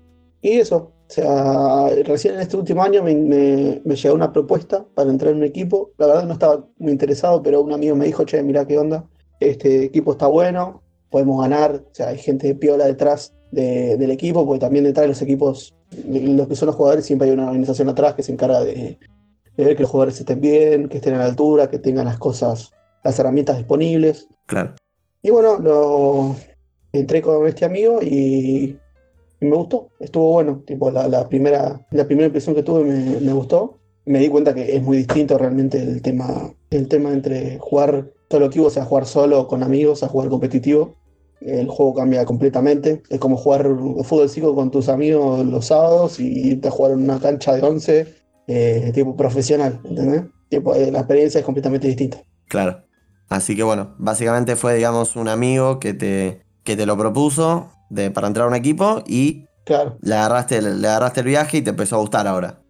Y 0.40 0.52
eso, 0.52 0.92
o 1.08 1.10
sea, 1.12 1.88
recién 2.04 2.34
en 2.34 2.40
este 2.40 2.56
último 2.56 2.84
año 2.84 3.02
me, 3.02 3.16
me, 3.16 3.82
me, 3.84 3.96
llegó 3.96 4.14
una 4.14 4.32
propuesta 4.32 4.86
para 4.94 5.10
entrar 5.10 5.32
en 5.32 5.38
un 5.38 5.44
equipo. 5.44 5.90
La 5.98 6.06
verdad 6.06 6.24
no 6.24 6.34
estaba 6.34 6.68
muy 6.78 6.92
interesado, 6.92 7.42
pero 7.42 7.62
un 7.62 7.72
amigo 7.72 7.96
me 7.96 8.06
dijo, 8.06 8.24
che, 8.24 8.40
mira 8.42 8.64
qué 8.64 8.78
onda, 8.78 9.04
este 9.40 9.84
equipo 9.84 10.12
está 10.12 10.28
bueno, 10.28 10.82
podemos 11.10 11.40
ganar, 11.40 11.84
o 11.90 11.94
sea, 11.94 12.08
hay 12.08 12.18
gente 12.18 12.46
de 12.46 12.54
piola 12.54 12.86
detrás 12.86 13.34
del 13.54 14.10
equipo, 14.10 14.44
porque 14.44 14.60
también 14.60 14.84
detrás 14.84 15.04
de 15.04 15.08
los 15.08 15.22
equipos, 15.22 15.74
los 16.06 16.48
que 16.48 16.56
son 16.56 16.66
los 16.66 16.76
jugadores, 16.76 17.06
siempre 17.06 17.28
hay 17.28 17.34
una 17.34 17.46
organización 17.46 17.88
atrás 17.88 18.14
que 18.14 18.22
se 18.22 18.32
encarga 18.32 18.62
de, 18.62 18.98
ver 19.56 19.76
que 19.76 19.82
los 19.82 19.90
jugadores 19.90 20.18
estén 20.18 20.40
bien, 20.40 20.88
que 20.88 20.96
estén 20.96 21.14
a 21.14 21.18
la 21.18 21.26
altura, 21.26 21.70
que 21.70 21.78
tengan 21.78 22.06
las 22.06 22.18
cosas, 22.18 22.72
las 23.04 23.18
herramientas 23.18 23.56
disponibles. 23.58 24.28
Claro. 24.46 24.74
Y 25.22 25.30
bueno, 25.30 25.58
lo 25.58 26.36
entré 26.92 27.22
con 27.22 27.46
este 27.46 27.64
amigo 27.64 28.00
y, 28.02 28.76
me 29.40 29.56
gustó, 29.56 29.88
estuvo 30.00 30.32
bueno. 30.32 30.62
Tipo, 30.66 30.90
la, 30.90 31.28
primera, 31.28 31.86
la 31.90 32.06
primera 32.06 32.26
impresión 32.26 32.54
que 32.54 32.62
tuve 32.62 32.84
me, 32.84 33.32
gustó. 33.32 33.78
Me 34.06 34.18
di 34.18 34.28
cuenta 34.28 34.54
que 34.54 34.76
es 34.76 34.82
muy 34.82 34.98
distinto 34.98 35.38
realmente 35.38 35.80
el 35.80 36.02
tema, 36.02 36.52
el 36.70 36.88
tema 36.88 37.12
entre 37.12 37.58
jugar 37.58 38.10
solo 38.30 38.46
equipo, 38.46 38.66
o 38.66 38.70
sea, 38.70 38.84
jugar 38.84 39.06
solo 39.06 39.46
con 39.46 39.62
amigos, 39.62 40.02
a 40.02 40.08
jugar 40.08 40.28
competitivo 40.28 40.94
el 41.40 41.68
juego 41.68 41.94
cambia 41.94 42.24
completamente. 42.24 43.02
Es 43.08 43.18
como 43.20 43.36
jugar 43.36 43.64
fútbol 44.04 44.28
5 44.28 44.54
con 44.54 44.70
tus 44.70 44.88
amigos 44.88 45.44
los 45.46 45.66
sábados 45.66 46.20
y 46.20 46.48
irte 46.50 46.68
a 46.68 46.70
jugar 46.70 46.92
en 46.92 47.02
una 47.04 47.20
cancha 47.20 47.54
de 47.54 47.62
11 47.62 48.14
eh, 48.46 48.90
tipo 48.94 49.16
profesional, 49.16 49.80
¿entendés? 49.84 50.24
Tipo, 50.48 50.74
eh, 50.74 50.90
la 50.90 51.00
experiencia 51.00 51.38
es 51.40 51.44
completamente 51.44 51.86
distinta. 51.88 52.18
Claro. 52.48 52.84
Así 53.28 53.56
que 53.56 53.62
bueno, 53.62 53.94
básicamente 53.98 54.56
fue, 54.56 54.74
digamos, 54.74 55.16
un 55.16 55.28
amigo 55.28 55.80
que 55.80 55.94
te, 55.94 56.42
que 56.62 56.76
te 56.76 56.86
lo 56.86 56.96
propuso. 56.96 57.70
de, 57.90 58.10
para 58.10 58.26
entrar 58.26 58.46
a 58.46 58.48
un 58.48 58.54
equipo 58.56 59.02
y 59.06 59.46
Claro, 59.64 59.98
le 60.00 60.14
agarraste, 60.16 60.56
el- 60.58 60.80
le 60.80 60.88
agarraste 60.88 61.20
el 61.20 61.26
viaje 61.26 61.58
y 61.58 61.62
te 61.62 61.70
empezó 61.70 61.96
a 61.96 62.00
gustar 62.00 62.26
ahora. 62.26 62.60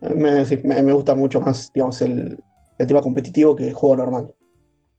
me, 0.00 0.44
me- 0.64 0.82
me 0.82 0.92
gusta 0.92 1.14
mucho 1.14 1.40
más, 1.40 1.70
digamos, 1.72 2.00
el, 2.02 2.38
el 2.78 2.86
tema 2.86 3.02
competitivo 3.02 3.54
que 3.56 3.68
el 3.68 3.74
juego 3.74 3.96
normal. 3.96 4.34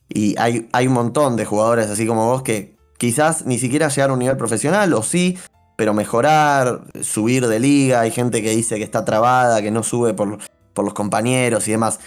Y 0.10 0.36
hay, 0.40 0.70
hay 0.72 0.88
un 0.88 0.94
montón 0.94 1.36
de 1.36 1.46
jugadores 1.46 1.90
así 1.90 2.08
como 2.08 2.28
vos 2.28 2.42
que 2.44 2.77
quizás 2.98 3.46
ni 3.46 3.58
siquiera 3.58 3.90
llegar 3.90 4.10
a 4.10 4.14
un 4.14 4.20
nivel 4.20 4.38
profesional, 4.38 4.94
o 4.94 5.04
sí, 5.04 5.38
pero 5.76 5.94
mejorar, 5.94 6.82
subir 7.02 7.48
de 7.48 7.60
liga. 7.60 8.02
Hay 8.02 8.12
gente 8.12 8.42
que 8.42 8.52
dice 8.52 8.78
que 8.78 8.84
está 8.84 9.06
trabada, 9.06 9.62
que 9.62 9.72
no 9.72 9.84
sube 9.84 10.14
por, 10.14 10.40
por 10.74 10.86
los 10.86 10.94
compañeros 10.94 11.68
y 11.68 11.72
demás. 11.72 12.00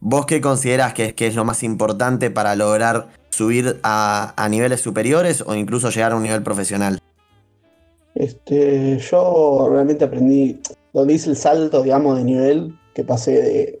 ¿Vos 0.00 0.26
qué 0.26 0.40
considerás 0.40 0.94
que 0.94 1.06
es, 1.06 1.14
que 1.14 1.28
es 1.28 1.36
lo 1.36 1.44
más 1.44 1.62
importante 1.62 2.30
para 2.30 2.56
lograr 2.56 3.08
subir 3.30 3.78
a, 3.84 4.34
a 4.36 4.48
niveles 4.48 4.80
superiores 4.80 5.42
o 5.46 5.54
incluso 5.54 5.90
llegar 5.90 6.12
a 6.12 6.16
un 6.16 6.24
nivel 6.24 6.42
profesional? 6.42 6.98
Este, 8.14 8.98
yo 8.98 9.68
realmente 9.70 10.04
aprendí, 10.04 10.60
donde 10.92 11.14
hice 11.14 11.30
el 11.30 11.36
salto, 11.36 11.82
digamos, 11.82 12.18
de 12.18 12.24
nivel, 12.24 12.78
que 12.94 13.04
pasé 13.04 13.30
de, 13.42 13.80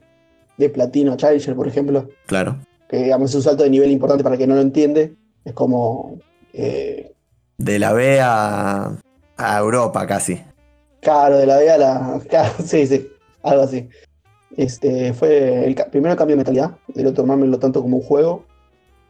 de 0.56 0.70
platino 0.70 1.12
a 1.12 1.16
challenger, 1.16 1.54
por 1.54 1.68
ejemplo, 1.68 2.08
Claro. 2.26 2.56
que 2.88 2.98
digamos 2.98 3.30
es 3.30 3.36
un 3.36 3.42
salto 3.42 3.64
de 3.64 3.70
nivel 3.70 3.90
importante 3.90 4.22
para 4.22 4.36
el 4.36 4.38
que 4.38 4.46
no 4.46 4.54
lo 4.54 4.62
entiende, 4.62 5.16
es 5.44 5.52
como, 5.52 6.18
eh, 6.52 7.12
De 7.58 7.78
la 7.78 7.92
B 7.92 8.20
a, 8.20 8.98
a 9.36 9.58
Europa 9.58 10.06
casi. 10.06 10.42
claro, 11.00 11.38
de 11.38 11.46
la 11.46 11.58
B 11.58 11.70
a 11.70 11.78
la, 11.78 12.20
claro, 12.28 12.54
sí, 12.64 12.86
sí, 12.86 13.08
algo 13.42 13.62
así. 13.62 13.88
Este, 14.56 15.14
fue 15.14 15.66
el 15.66 15.74
primero 15.90 16.12
el 16.12 16.18
cambio 16.18 16.34
de 16.36 16.38
mentalidad, 16.38 16.78
de 16.88 17.02
no 17.04 17.14
tomármelo 17.14 17.58
tanto 17.58 17.82
como 17.82 17.98
un 17.98 18.02
juego, 18.02 18.44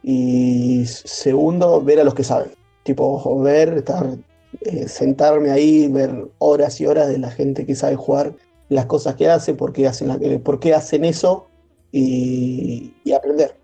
y 0.03 0.85
segundo, 0.87 1.81
ver 1.83 1.99
a 1.99 2.03
los 2.03 2.13
que 2.15 2.23
saben, 2.23 2.51
tipo, 2.83 3.41
ver, 3.41 3.77
estar, 3.77 4.17
eh, 4.61 4.87
sentarme 4.87 5.51
ahí, 5.51 5.87
ver 5.89 6.27
horas 6.39 6.79
y 6.81 6.85
horas 6.87 7.07
de 7.09 7.17
la 7.19 7.31
gente 7.31 7.65
que 7.65 7.75
sabe 7.75 7.95
jugar, 7.95 8.35
las 8.69 8.85
cosas 8.87 9.15
que 9.15 9.29
hace, 9.29 9.53
por 9.53 9.73
qué 9.73 9.87
hacen, 9.87 10.11
eh, 10.21 10.73
hacen 10.75 11.05
eso, 11.05 11.47
y, 11.91 12.93
y 13.03 13.13
aprender. 13.13 13.55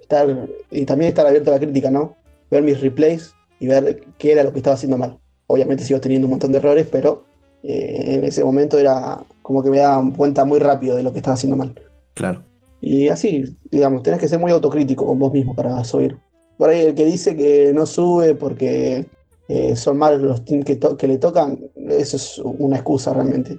Estar, 0.00 0.48
y 0.70 0.84
también 0.86 1.10
estar 1.10 1.26
abierto 1.26 1.50
a 1.50 1.54
la 1.54 1.60
crítica, 1.60 1.90
¿no? 1.90 2.16
Ver 2.54 2.62
mis 2.62 2.80
replays 2.80 3.34
y 3.58 3.66
ver 3.66 4.04
qué 4.16 4.30
era 4.30 4.44
lo 4.44 4.52
que 4.52 4.58
estaba 4.60 4.74
haciendo 4.74 4.96
mal. 4.96 5.18
Obviamente 5.48 5.82
sigo 5.82 6.00
teniendo 6.00 6.26
un 6.28 6.30
montón 6.30 6.52
de 6.52 6.58
errores, 6.58 6.86
pero 6.88 7.24
eh, 7.64 8.14
en 8.14 8.24
ese 8.24 8.44
momento 8.44 8.78
era 8.78 9.24
como 9.42 9.60
que 9.60 9.70
me 9.70 9.78
daban 9.78 10.12
cuenta 10.12 10.44
muy 10.44 10.60
rápido 10.60 10.94
de 10.94 11.02
lo 11.02 11.12
que 11.12 11.18
estaba 11.18 11.34
haciendo 11.34 11.56
mal. 11.56 11.74
Claro. 12.14 12.44
Y 12.80 13.08
así, 13.08 13.56
digamos, 13.72 14.04
tenés 14.04 14.20
que 14.20 14.28
ser 14.28 14.38
muy 14.38 14.52
autocrítico 14.52 15.04
con 15.04 15.18
vos 15.18 15.32
mismo 15.32 15.52
para 15.56 15.82
subir. 15.82 16.16
Por 16.56 16.70
ahí 16.70 16.82
el 16.86 16.94
que 16.94 17.04
dice 17.06 17.34
que 17.34 17.72
no 17.74 17.86
sube 17.86 18.36
porque 18.36 19.06
eh, 19.48 19.74
son 19.74 19.98
malos 19.98 20.22
los 20.22 20.44
teams 20.44 20.64
que, 20.64 20.76
to- 20.76 20.96
que 20.96 21.08
le 21.08 21.18
tocan, 21.18 21.58
eso 21.88 22.16
es 22.16 22.38
una 22.38 22.76
excusa 22.76 23.12
realmente. 23.14 23.58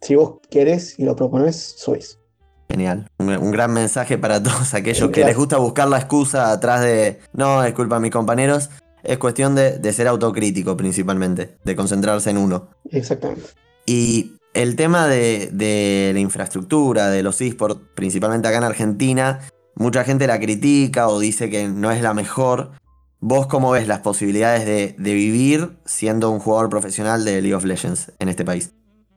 Si 0.00 0.14
vos 0.14 0.34
querés 0.48 0.96
y 1.00 1.04
lo 1.04 1.16
proponés, 1.16 1.56
subís. 1.76 2.20
Genial. 2.68 3.08
Un, 3.18 3.30
un 3.30 3.50
gran 3.50 3.72
mensaje 3.72 4.18
para 4.18 4.42
todos 4.42 4.74
aquellos 4.74 5.10
que 5.10 5.24
les 5.24 5.36
gusta 5.36 5.58
buscar 5.58 5.88
la 5.88 5.98
excusa 5.98 6.52
atrás 6.52 6.82
de, 6.82 7.18
no, 7.32 7.64
es 7.64 7.72
culpa 7.74 7.96
de 7.96 8.02
mis 8.02 8.10
compañeros. 8.10 8.70
Es 9.02 9.18
cuestión 9.18 9.54
de, 9.54 9.78
de 9.78 9.92
ser 9.92 10.08
autocrítico 10.08 10.76
principalmente, 10.76 11.56
de 11.64 11.76
concentrarse 11.76 12.30
en 12.30 12.38
uno. 12.38 12.70
Exactamente. 12.90 13.42
Y 13.86 14.32
el 14.54 14.76
tema 14.76 15.06
de, 15.06 15.50
de 15.52 16.10
la 16.12 16.20
infraestructura, 16.20 17.10
de 17.10 17.22
los 17.22 17.40
esports, 17.40 17.80
principalmente 17.94 18.48
acá 18.48 18.58
en 18.58 18.64
Argentina, 18.64 19.40
mucha 19.76 20.04
gente 20.04 20.26
la 20.26 20.40
critica 20.40 21.08
o 21.08 21.20
dice 21.20 21.48
que 21.48 21.68
no 21.68 21.90
es 21.90 22.02
la 22.02 22.12
mejor. 22.12 22.72
¿Vos 23.20 23.46
cómo 23.46 23.70
ves 23.70 23.88
las 23.88 24.00
posibilidades 24.00 24.66
de, 24.66 24.94
de 24.98 25.14
vivir 25.14 25.70
siendo 25.84 26.30
un 26.30 26.38
jugador 26.38 26.68
profesional 26.68 27.24
de 27.24 27.40
League 27.40 27.54
of 27.54 27.64
Legends 27.64 28.12
en 28.18 28.28
este 28.28 28.44
país? 28.44 28.74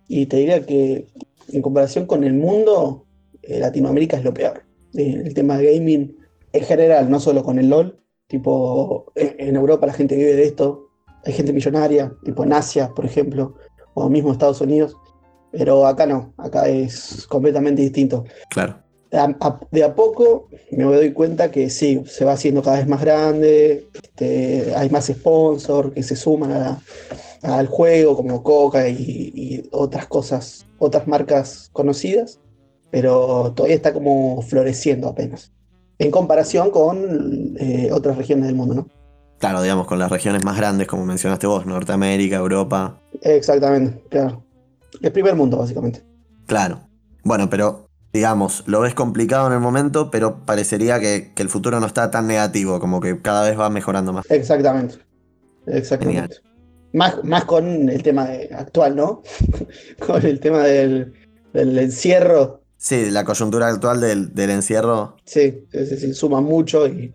Y 0.07 0.25
te 0.25 0.37
diría 0.37 0.65
que 0.65 1.07
en 1.51 1.61
comparación 1.61 2.05
con 2.05 2.23
el 2.23 2.33
mundo, 2.33 3.05
Latinoamérica 3.47 4.17
es 4.17 4.23
lo 4.23 4.33
peor. 4.33 4.63
Eh, 4.93 5.21
el 5.25 5.33
tema 5.33 5.57
de 5.57 5.73
gaming 5.73 6.17
en 6.53 6.63
general, 6.63 7.09
no 7.09 7.19
solo 7.19 7.43
con 7.43 7.59
el 7.59 7.69
LOL, 7.69 7.99
tipo 8.27 9.11
en, 9.15 9.35
en 9.39 9.55
Europa 9.55 9.85
la 9.87 9.93
gente 9.93 10.15
vive 10.15 10.35
de 10.35 10.45
esto, 10.45 10.87
hay 11.23 11.33
gente 11.33 11.53
millonaria, 11.53 12.13
tipo 12.23 12.43
en 12.43 12.53
Asia, 12.53 12.91
por 12.95 13.05
ejemplo, 13.05 13.55
o 13.93 14.09
mismo 14.09 14.31
Estados 14.31 14.61
Unidos, 14.61 14.95
pero 15.51 15.85
acá 15.85 16.05
no, 16.05 16.33
acá 16.37 16.67
es 16.67 17.25
completamente 17.27 17.81
distinto. 17.81 18.23
Claro, 18.49 18.77
A- 19.13 19.35
a- 19.41 19.59
de 19.71 19.83
a 19.83 19.93
poco 19.93 20.47
me 20.71 20.83
doy 20.85 21.11
cuenta 21.11 21.51
que 21.51 21.69
sí, 21.69 22.01
se 22.07 22.23
va 22.25 22.31
haciendo 22.33 22.61
cada 22.61 22.77
vez 22.77 22.87
más 22.87 23.01
grande, 23.01 23.85
este, 24.01 24.73
hay 24.75 24.89
más 24.89 25.07
sponsors 25.07 25.91
que 25.93 26.03
se 26.03 26.15
suman 26.15 26.51
a- 26.53 26.81
al 27.43 27.67
juego, 27.67 28.15
como 28.15 28.41
Coca 28.43 28.87
y, 28.87 29.31
y 29.35 29.69
otras 29.71 30.07
cosas, 30.07 30.65
otras 30.79 31.07
marcas 31.07 31.69
conocidas, 31.73 32.39
pero 32.91 33.53
todavía 33.55 33.75
está 33.75 33.93
como 33.93 34.41
floreciendo 34.43 35.07
apenas, 35.07 35.51
en 35.97 36.11
comparación 36.11 36.69
con 36.71 37.55
eh, 37.59 37.89
otras 37.91 38.17
regiones 38.17 38.47
del 38.47 38.55
mundo, 38.55 38.75
¿no? 38.75 38.87
claro, 39.39 39.63
digamos, 39.63 39.87
con 39.87 39.97
las 39.97 40.11
regiones 40.11 40.43
más 40.43 40.55
grandes, 40.55 40.87
como 40.87 41.03
mencionaste 41.03 41.47
vos, 41.47 41.65
Norteamérica, 41.65 42.35
Europa. 42.35 43.01
Exactamente, 43.21 44.03
claro. 44.07 44.43
El 45.01 45.11
primer 45.11 45.35
mundo, 45.35 45.57
básicamente. 45.57 46.03
Claro. 46.45 46.81
Bueno, 47.23 47.49
pero 47.49 47.87
digamos, 48.13 48.63
lo 48.67 48.81
ves 48.81 48.93
complicado 48.93 49.47
en 49.47 49.53
el 49.53 49.59
momento, 49.59 50.11
pero 50.11 50.45
parecería 50.45 50.99
que, 50.99 51.31
que 51.33 51.41
el 51.41 51.49
futuro 51.49 51.79
no 51.79 51.87
está 51.87 52.11
tan 52.11 52.27
negativo, 52.27 52.79
como 52.79 52.99
que 52.99 53.19
cada 53.19 53.49
vez 53.49 53.59
va 53.59 53.71
mejorando 53.71 54.13
más. 54.13 54.29
Exactamente. 54.29 54.97
Exactamente. 55.65 56.37
Más, 56.93 57.23
más 57.23 57.45
con 57.45 57.89
el 57.89 58.03
tema 58.03 58.25
de- 58.27 58.49
actual, 58.53 58.95
¿no? 58.95 59.23
con 60.05 60.23
el 60.23 60.39
tema 60.39 60.63
del, 60.63 61.13
del 61.53 61.79
encierro. 61.79 62.60
Sí, 62.83 63.11
la 63.11 63.23
coyuntura 63.23 63.67
actual 63.67 64.01
del, 64.01 64.33
del 64.33 64.49
encierro, 64.49 65.15
Sí, 65.23 65.67
sí, 65.71 65.97
sí, 65.97 66.13
suma 66.15 66.41
mucho 66.41 66.87
y 66.87 67.13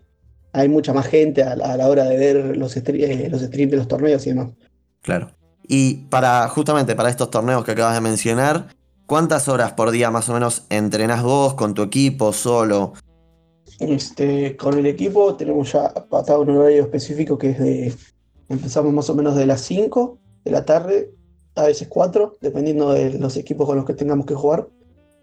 hay 0.53 0.69
mucha 0.69 0.93
más 0.93 1.07
gente 1.07 1.43
a, 1.43 1.57
la 1.57 1.73
a 1.73 1.77
la 1.77 1.89
hora 1.89 2.05
de 2.05 2.17
ver 2.17 2.55
los, 2.55 2.77
eh, 2.77 3.27
los 3.29 3.41
streams 3.41 3.71
de 3.71 3.77
los 3.77 3.87
torneos 3.89 4.25
y 4.25 4.29
demás. 4.29 4.51
claro. 5.01 5.29
Y 5.67 6.05
para, 6.05 6.47
justamente 6.47 6.95
para 6.95 7.09
estos 7.09 7.29
torneos 7.29 7.65
que 7.65 7.71
acabas 7.71 7.95
de 7.95 7.99
mencionar, 7.99 8.69
¿cuántas 9.05 9.49
horas 9.49 9.73
por 9.73 9.91
día 9.91 10.09
más 10.09 10.29
o 10.29 10.33
menos 10.33 10.65
entrenás 10.69 11.21
vos 11.21 11.55
con 11.55 11.73
tu 11.73 11.81
equipo 11.81 12.31
solo? 12.31 12.93
Este, 13.79 14.55
con 14.55 14.77
el 14.79 14.85
equipo 14.85 15.35
tenemos 15.35 15.73
ya 15.73 15.93
patado 16.09 16.43
un 16.43 16.51
horario 16.51 16.83
específico 16.83 17.37
que 17.37 17.49
es 17.49 17.59
de. 17.59 17.93
Empezamos 18.47 18.93
más 18.93 19.09
o 19.09 19.15
menos 19.15 19.35
de 19.35 19.45
las 19.45 19.59
5 19.59 20.17
de 20.45 20.51
la 20.51 20.63
tarde, 20.63 21.11
a 21.55 21.63
veces 21.63 21.89
4, 21.89 22.37
dependiendo 22.39 22.93
de 22.93 23.19
los 23.19 23.35
equipos 23.35 23.67
con 23.67 23.75
los 23.75 23.83
que 23.85 23.93
tengamos 23.93 24.25
que 24.25 24.35
jugar. 24.35 24.69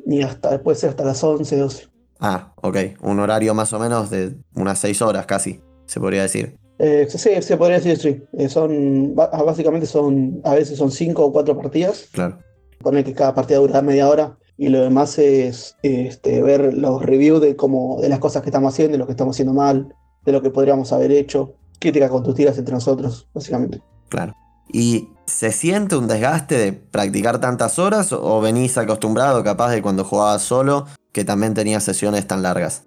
Y 0.07 0.23
hasta 0.23 0.63
puede 0.63 0.77
ser 0.77 0.91
hasta 0.91 1.05
las 1.05 1.23
11, 1.23 1.57
12. 1.57 1.89
Ah, 2.21 2.53
ok, 2.63 2.77
un 3.03 3.19
horario 3.21 3.55
más 3.55 3.73
o 3.73 3.79
menos 3.79 4.11
de 4.11 4.37
unas 4.55 4.79
6 4.79 5.03
horas 5.03 5.27
casi, 5.27 5.61
se 5.87 6.01
podría 6.01 6.23
decir. 6.23 6.57
Eh, 6.79 7.07
sí, 7.09 7.31
se 7.41 7.57
podría 7.57 7.79
decir, 7.79 7.97
sí. 7.99 8.23
Eh, 8.33 8.49
son, 8.49 9.15
ba- 9.15 9.29
básicamente 9.29 9.87
son, 9.87 10.41
a 10.45 10.55
veces 10.55 10.77
son 10.79 10.91
5 10.91 11.25
o 11.25 11.33
4 11.33 11.57
partidas. 11.57 12.09
Claro, 12.13 12.39
Poner 12.81 13.05
que 13.05 13.13
cada 13.15 13.35
partida 13.35 13.59
dura 13.59 13.81
media 13.83 14.09
hora. 14.09 14.37
Y 14.57 14.69
lo 14.69 14.83
demás 14.83 15.19
es 15.19 15.77
este, 15.83 16.41
ver 16.43 16.75
los 16.75 17.03
reviews 17.03 17.41
de, 17.41 17.57
cómo, 17.57 17.99
de 18.01 18.09
las 18.09 18.19
cosas 18.21 18.43
que 18.43 18.51
estamos 18.51 18.73
haciendo, 18.73 18.93
de 18.93 18.99
lo 18.99 19.07
que 19.07 19.13
estamos 19.13 19.35
haciendo 19.35 19.53
mal, 19.55 19.93
de 20.25 20.33
lo 20.33 20.43
que 20.43 20.51
podríamos 20.51 20.93
haber 20.93 21.11
hecho. 21.13 21.55
Crítica 21.81 22.09
constructivas 22.09 22.57
entre 22.59 22.75
nosotros, 22.75 23.29
básicamente. 23.35 23.81
claro. 24.09 24.35
¿Y 24.73 25.09
se 25.27 25.53
siente 25.53 25.97
un 25.97 26.07
desgaste 26.07 26.57
de 26.57 26.73
practicar 26.73 27.41
tantas 27.41 27.79
horas 27.79 28.13
o 28.13 28.41
venís 28.41 28.77
acostumbrado 28.77 29.43
capaz 29.43 29.71
de 29.71 29.83
cuando 29.83 30.05
jugabas 30.05 30.43
solo 30.43 30.87
que 31.13 31.25
también 31.25 31.55
tenías 31.55 31.85
sesiones 31.85 32.27
tan 32.27 32.43
largas? 32.43 32.85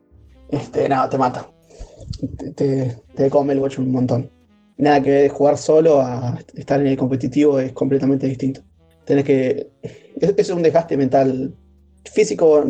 Este, 0.50 0.88
nada, 0.88 1.10
te 1.10 1.18
mata. 1.18 1.50
Te, 2.56 2.98
te, 3.16 3.30
come 3.30 3.54
el 3.54 3.60
bocho 3.60 3.82
un 3.82 3.92
montón. 3.92 4.30
Nada 4.78 5.02
que 5.02 5.30
jugar 5.30 5.58
solo 5.58 6.02
a 6.02 6.38
estar 6.54 6.80
en 6.80 6.88
el 6.88 6.98
competitivo 6.98 7.60
es 7.60 7.74
completamente 7.74 8.28
distinto. 8.28 8.62
Tenés 9.06 9.26
que. 9.26 9.72
Es, 9.82 10.34
es 10.38 10.50
un 10.50 10.62
desgaste 10.62 10.98
mental. 10.98 11.54
Físico 12.06 12.64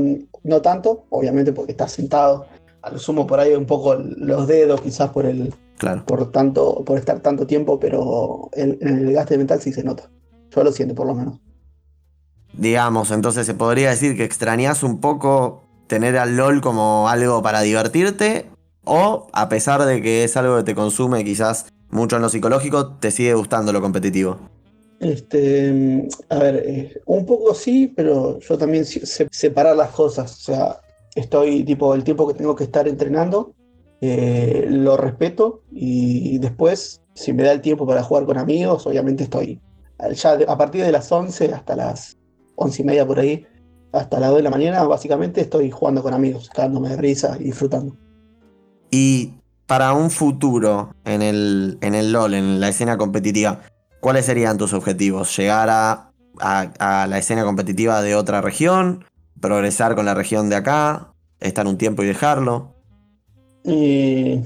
no 0.44 0.62
tanto, 0.62 1.06
obviamente 1.10 1.54
porque 1.54 1.74
estás 1.74 1.92
sentado. 1.92 2.48
A 2.82 2.92
lo 2.92 3.00
sumo 3.00 3.28
por 3.28 3.40
ahí 3.40 3.54
un 3.54 3.66
poco 3.66 3.96
los 3.96 4.48
dedos, 4.48 4.82
quizás 4.82 5.10
por 5.10 5.26
el. 5.26 5.54
Claro. 5.78 6.04
por 6.08 6.32
tanto. 6.32 6.84
por 6.84 6.98
estar 6.98 7.20
tanto 7.20 7.46
tiempo, 7.46 7.80
pero 7.80 8.50
el, 8.54 8.78
el 8.82 9.06
desgaste 9.08 9.38
mental 9.38 9.62
sí 9.62 9.72
se 9.72 9.84
nota. 9.84 10.10
Yo 10.50 10.64
lo 10.64 10.72
siento 10.72 10.96
por 10.96 11.06
lo 11.06 11.14
menos. 11.14 11.40
Digamos, 12.54 13.12
entonces 13.12 13.46
se 13.46 13.54
podría 13.54 13.92
decir 13.92 14.18
que 14.18 14.24
extrañas 14.24 14.82
un 14.82 15.00
poco 15.00 15.64
tener 15.86 16.18
al 16.18 16.36
LOL 16.36 16.62
como 16.62 17.08
algo 17.10 17.42
para 17.42 17.62
divertirte 17.62 18.46
o 18.84 19.28
a 19.34 19.50
pesar 19.50 19.84
de 19.86 20.02
que 20.02 20.24
es 20.24 20.38
algo 20.38 20.58
que 20.58 20.64
te 20.64 20.76
consume 20.76 21.24
quizás 21.24 21.68
mucho 21.90 22.16
en 22.16 22.22
lo 22.22 22.30
psicológico, 22.30 22.96
te 22.96 23.12
sigue 23.12 23.34
gustando 23.34 23.72
lo 23.72 23.82
competitivo. 23.82 24.38
Este, 25.00 26.08
a 26.30 26.40
ver, 26.40 26.64
eh, 26.66 27.02
un 27.06 27.26
poco 27.26 27.54
sí, 27.54 27.94
pero 27.96 28.40
yo 28.40 28.58
también 28.58 28.86
sé 28.86 29.28
separar 29.30 29.76
las 29.76 29.92
cosas. 29.92 30.34
O 30.34 30.42
sea, 30.42 30.82
estoy, 31.20 31.64
tipo, 31.64 31.94
el 31.94 32.04
tiempo 32.04 32.28
que 32.28 32.34
tengo 32.34 32.56
que 32.56 32.64
estar 32.64 32.88
entrenando, 32.88 33.54
eh, 34.02 34.68
lo 34.70 34.96
respeto 34.96 35.64
y 35.72 36.38
después 36.38 37.02
si 37.18 37.34
me 37.34 37.44
da 37.44 37.52
el 37.52 37.62
tiempo 37.62 37.88
para 37.88 38.04
jugar 38.04 38.26
con 38.26 38.38
amigos, 38.38 38.86
obviamente 38.86 39.24
estoy. 39.24 39.60
Ya 40.14 40.38
a 40.48 40.58
partir 40.58 40.84
de 40.84 40.92
las 40.92 41.12
11 41.12 41.52
hasta 41.52 41.76
las 41.76 42.18
11 42.56 42.84
y 42.84 42.86
media 42.86 43.08
por 43.08 43.20
ahí, 43.20 43.46
hasta 43.92 44.20
las 44.20 44.30
2 44.30 44.38
de 44.38 44.44
la 44.44 44.50
mañana, 44.52 44.84
básicamente 44.84 45.42
estoy 45.42 45.72
jugando 45.72 46.04
con 46.04 46.14
amigos, 46.14 46.50
dándome 46.56 46.90
de 46.90 46.98
risa 46.98 47.36
y 47.40 47.46
disfrutando. 47.46 47.98
Y 48.92 49.34
para 49.66 49.94
un 49.94 50.12
futuro 50.12 50.94
en 51.06 51.24
el, 51.24 51.80
en 51.82 51.96
el 51.96 52.12
LOL, 52.12 52.36
en 52.36 52.60
la 52.60 52.70
escena 52.70 52.98
competitiva, 52.98 53.62
¿cuáles 54.00 54.26
serían 54.26 54.60
tus 54.60 54.74
objetivos? 54.74 55.36
¿Llegar 55.36 55.70
a, 55.72 56.12
a, 56.40 57.08
la 57.08 57.18
escena 57.18 57.44
competitiva 57.44 58.04
de 58.04 58.16
otra 58.16 58.42
región? 58.42 59.06
¿Progresar 59.40 59.96
con 59.96 60.06
la 60.06 60.14
región 60.14 60.50
de 60.50 60.56
acá? 60.56 61.14
¿Estar 61.40 61.68
un 61.68 61.78
tiempo 61.78 62.04
y 62.04 62.08
dejarlo? 62.08 62.74
Y, 63.64 64.42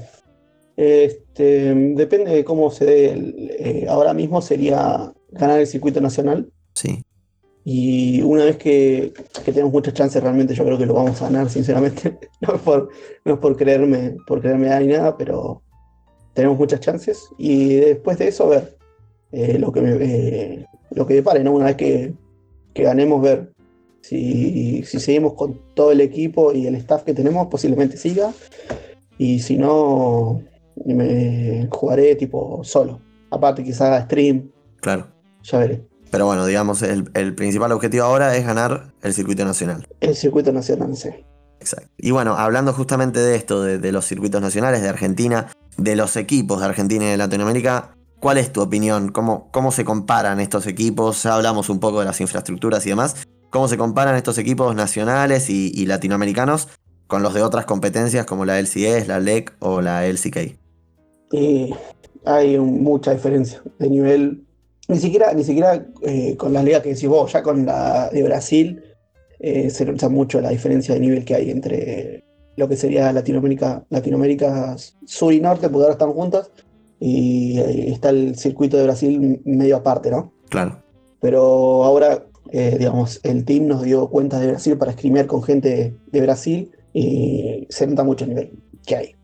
este, 0.76 1.74
depende 1.74 2.32
de 2.32 2.44
cómo 2.44 2.70
se 2.70 2.84
dé. 2.84 3.34
Eh, 3.58 3.86
ahora 3.88 4.14
mismo 4.14 4.42
sería 4.42 5.12
ganar 5.30 5.60
el 5.60 5.66
circuito 5.66 6.00
nacional. 6.00 6.50
Sí. 6.74 7.02
Y 7.64 8.22
una 8.22 8.44
vez 8.44 8.56
que, 8.56 9.12
tenemos 9.44 9.72
muchas 9.72 9.94
chances, 9.94 10.22
realmente 10.22 10.54
yo 10.54 10.64
creo 10.64 10.78
que 10.78 10.86
lo 10.86 10.94
vamos 10.94 11.20
a 11.22 11.26
ganar, 11.26 11.48
sinceramente. 11.48 12.18
no, 12.40 12.54
es 12.54 12.60
por, 12.60 12.88
no 13.24 13.38
por 13.38 13.56
creerme, 13.56 14.16
por 14.26 14.40
creerme 14.40 14.68
ni 14.80 14.88
nada, 14.88 15.16
pero 15.16 15.62
tenemos 16.34 16.58
muchas 16.58 16.80
chances. 16.80 17.28
Y 17.38 17.76
después 17.76 18.18
de 18.18 18.28
eso, 18.28 18.48
ver 18.48 18.76
eh, 19.30 19.58
lo, 19.58 19.72
que 19.72 19.80
me, 19.80 19.92
eh, 20.00 20.66
lo 20.90 21.06
que 21.06 21.14
depare, 21.14 21.44
¿no? 21.44 21.52
Una 21.52 21.66
vez 21.66 21.76
que, 21.76 22.14
ganemos, 22.74 23.22
ver 23.22 23.52
si, 24.02 24.82
si, 24.84 25.00
seguimos 25.00 25.34
con 25.34 25.58
todo 25.74 25.92
el 25.92 26.00
equipo 26.00 26.52
y 26.52 26.66
el 26.66 26.74
staff 26.74 27.04
que 27.04 27.14
tenemos, 27.14 27.46
posiblemente 27.46 27.96
siga. 27.96 28.32
Y 29.16 29.40
si 29.40 29.56
no, 29.56 30.42
me 30.84 31.68
jugaré 31.70 32.16
tipo 32.16 32.62
solo. 32.64 33.00
Aparte, 33.30 33.64
quizás 33.64 33.82
haga 33.82 34.04
stream. 34.04 34.50
Claro. 34.80 35.06
Ya 35.44 35.58
veré. 35.58 35.86
Pero 36.10 36.26
bueno, 36.26 36.44
digamos, 36.44 36.82
el, 36.82 37.34
principal 37.34 37.72
objetivo 37.72 38.04
ahora 38.04 38.36
es 38.36 38.44
ganar 38.44 38.92
el 39.00 39.14
circuito 39.14 39.44
nacional. 39.46 39.88
El 40.00 40.14
circuito 40.14 40.52
nacional, 40.52 40.94
sí. 40.94 41.08
Exacto. 41.58 41.88
Y 41.96 42.10
bueno, 42.10 42.34
hablando 42.34 42.74
justamente 42.74 43.20
de 43.20 43.36
esto, 43.36 43.62
de, 43.62 43.92
los 43.92 44.04
circuitos 44.04 44.42
nacionales 44.42 44.82
de 44.82 44.90
Argentina, 44.90 45.46
de 45.78 45.96
los 45.96 46.16
equipos 46.16 46.60
de 46.60 46.66
Argentina 46.66 47.04
y 47.06 47.08
de 47.08 47.16
Latinoamérica, 47.16 47.96
¿cuál 48.20 48.36
es 48.36 48.52
tu 48.52 48.60
opinión? 48.60 49.10
¿Cómo, 49.10 49.50
cómo 49.52 49.72
se 49.72 49.84
comparan 49.84 50.38
estos 50.40 50.66
equipos? 50.66 51.22
Ya 51.22 51.34
hablamos 51.34 51.70
un 51.70 51.80
poco 51.80 52.00
de 52.00 52.06
las 52.06 52.20
infraestructuras 52.20 52.84
y 52.84 52.90
demás. 52.90 53.16
¿Cómo 53.52 53.68
se 53.68 53.76
comparan 53.76 54.16
estos 54.16 54.38
equipos 54.38 54.74
nacionales 54.74 55.50
y, 55.50 55.84
latinoamericanos 55.84 56.68
con 57.06 57.22
los 57.22 57.34
de 57.34 57.42
otras 57.42 57.66
competencias 57.66 58.24
como 58.24 58.46
la 58.46 58.58
LCS, 58.58 59.08
la 59.08 59.20
LEC 59.20 59.52
o 59.58 59.82
la 59.82 60.06
LCK? 60.06 60.56
Y 61.32 61.74
hay 62.24 62.58
mucha 62.58 63.12
diferencia 63.12 63.60
de 63.78 63.90
nivel 63.90 64.46
ni 64.88 64.96
siquiera, 64.96 65.34
ni 65.34 65.44
siquiera 65.44 65.84
eh, 66.00 66.34
con 66.38 66.54
las 66.54 66.64
ligas 66.64 66.80
que 66.80 66.94
decís 66.94 67.06
vos, 67.06 67.30
ya 67.30 67.42
con 67.42 67.66
la 67.66 68.08
de 68.08 68.22
Brasil 68.22 68.82
eh, 69.38 69.68
se 69.68 69.84
nota 69.84 70.08
mucho 70.08 70.40
la 70.40 70.48
diferencia 70.48 70.94
de 70.94 71.00
nivel 71.00 71.22
que 71.22 71.34
hay 71.34 71.50
entre 71.50 72.24
lo 72.56 72.66
que 72.70 72.76
sería 72.76 73.12
Latinoamérica, 73.12 73.84
Latinoamérica 73.90 74.76
Sur 75.04 75.34
y 75.34 75.42
Norte, 75.42 75.68
porque 75.68 75.82
ahora 75.82 75.92
están 75.92 76.12
juntas, 76.12 76.50
y 76.98 77.58
está 77.58 78.08
el 78.08 78.34
circuito 78.34 78.78
de 78.78 78.84
Brasil 78.84 79.42
medio 79.44 79.76
aparte, 79.76 80.10
¿no? 80.10 80.32
Claro. 80.48 80.82
Pero 81.20 81.84
ahora, 81.84 82.24
eh, 82.52 82.76
digamos, 82.78 83.18
el 83.22 83.46
team 83.46 83.66
nos 83.66 83.82
dio 83.82 84.08
cuenta 84.08 84.38
de 84.38 84.48
Brasil 84.48 84.76
para 84.76 84.90
escrimear 84.90 85.26
con 85.26 85.42
gente 85.42 85.96
de 86.12 86.20
Brasil 86.20 86.70
y 86.92 87.66
se 87.70 87.86
nota 87.86 88.04
mucho 88.04 88.24
el 88.24 88.30
nivel 88.30 88.52
que 88.86 88.96
hay. 88.96 89.16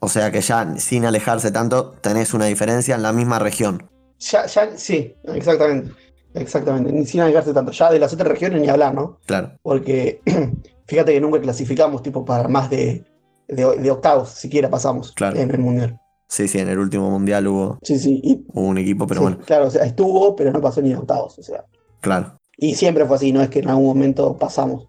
O 0.00 0.08
sea 0.08 0.30
que 0.30 0.42
ya 0.42 0.76
sin 0.76 1.06
alejarse 1.06 1.50
tanto, 1.50 1.94
tenés 2.02 2.34
una 2.34 2.44
diferencia 2.44 2.94
en 2.94 3.02
la 3.02 3.12
misma 3.12 3.38
región. 3.38 3.88
Ya, 4.18 4.46
ya, 4.46 4.76
sí, 4.76 5.14
exactamente. 5.24 5.92
Exactamente, 6.34 6.92
ni 6.92 7.06
sin 7.06 7.22
alejarse 7.22 7.54
tanto. 7.54 7.72
Ya 7.72 7.90
de 7.90 7.98
las 7.98 8.12
otras 8.12 8.28
regiones 8.28 8.60
ni 8.60 8.68
hablar, 8.68 8.94
¿no? 8.94 9.18
Claro. 9.24 9.52
Porque 9.62 10.20
fíjate 10.86 11.14
que 11.14 11.20
nunca 11.22 11.40
clasificamos 11.40 12.02
tipo 12.02 12.22
para 12.24 12.48
más 12.48 12.68
de, 12.68 13.02
de, 13.48 13.90
octavos, 13.90 14.28
siquiera 14.28 14.68
pasamos 14.68 15.14
en 15.18 15.50
el 15.50 15.58
mundial. 15.58 15.98
Sí, 16.28 16.46
sí, 16.46 16.58
en 16.58 16.68
el 16.68 16.78
último 16.78 17.10
mundial 17.10 17.46
hubo, 17.46 17.78
sí, 17.82 17.98
sí. 17.98 18.44
un 18.52 18.76
equipo, 18.76 19.06
pero 19.06 19.22
bueno. 19.22 19.38
Claro, 19.46 19.68
o 19.68 19.70
sea, 19.70 19.86
estuvo, 19.86 20.36
pero 20.36 20.52
no 20.52 20.60
pasó 20.60 20.82
ni 20.82 20.90
de 20.90 20.96
octavos, 20.96 21.38
o 21.38 21.42
sea. 21.42 21.64
Claro. 22.02 22.37
Y 22.58 22.74
siempre 22.74 23.06
fue 23.06 23.16
así, 23.16 23.32
no 23.32 23.40
es 23.40 23.48
que 23.48 23.60
en 23.60 23.68
algún 23.68 23.86
momento 23.86 24.36
pasamos. 24.36 24.88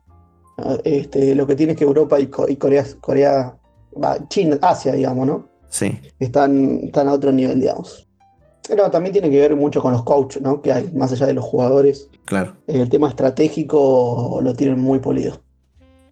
Este, 0.83 1.35
lo 1.35 1.47
que 1.47 1.55
tiene 1.55 1.73
es 1.73 1.77
que 1.77 1.85
Europa 1.85 2.19
y, 2.19 2.27
Corea, 2.27 2.83
Corea, 2.99 3.55
China, 4.27 4.57
Asia, 4.61 4.93
digamos, 4.93 5.27
¿no? 5.27 5.49
Sí. 5.69 5.99
Están, 6.19 6.81
están 6.83 7.07
a 7.07 7.13
otro 7.13 7.31
nivel, 7.31 7.61
digamos. 7.61 8.07
Pero 8.67 8.89
también 8.89 9.13
tiene 9.13 9.29
que 9.29 9.39
ver 9.39 9.55
mucho 9.55 9.81
con 9.81 9.93
los 9.93 10.03
coaches, 10.03 10.41
¿no? 10.41 10.61
Que 10.61 10.73
hay, 10.73 10.91
más 10.93 11.11
allá 11.11 11.27
de 11.27 11.33
los 11.33 11.45
jugadores. 11.45 12.09
Claro. 12.25 12.55
El 12.67 12.89
tema 12.89 13.07
estratégico 13.07 14.39
lo 14.43 14.53
tienen 14.55 14.79
muy 14.79 14.99
polido. 14.99 15.41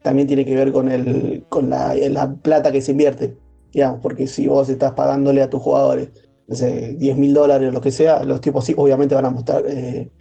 También 0.03 0.27
tiene 0.27 0.45
que 0.45 0.55
ver 0.55 0.71
con, 0.71 0.89
el, 0.89 1.43
con 1.49 1.69
la, 1.69 2.35
plata 2.41 2.71
que 2.71 2.81
se 2.81 2.91
invierte, 2.91 3.35
digamos, 3.73 3.99
porque 4.01 4.27
si 4.27 4.47
vos 4.47 4.69
estás 4.69 4.93
pagándole 4.93 5.41
a 5.41 5.49
tus 5.49 5.61
jugadores, 5.61 6.09
no 6.47 6.55
sé, 6.55 6.93
10 6.93 7.17
mil 7.17 7.33
dólares 7.33 7.69
o 7.69 7.71
lo 7.71 7.81
que 7.81 7.91
sea, 7.91 8.23
los 8.23 8.39
tipos 8.41 8.63
sí, 8.63 8.73
obviamente 8.77 9.15
van 9.15 9.25
a 9.25 9.31
mostrar, 9.31 9.63
eh, 9.67 10.11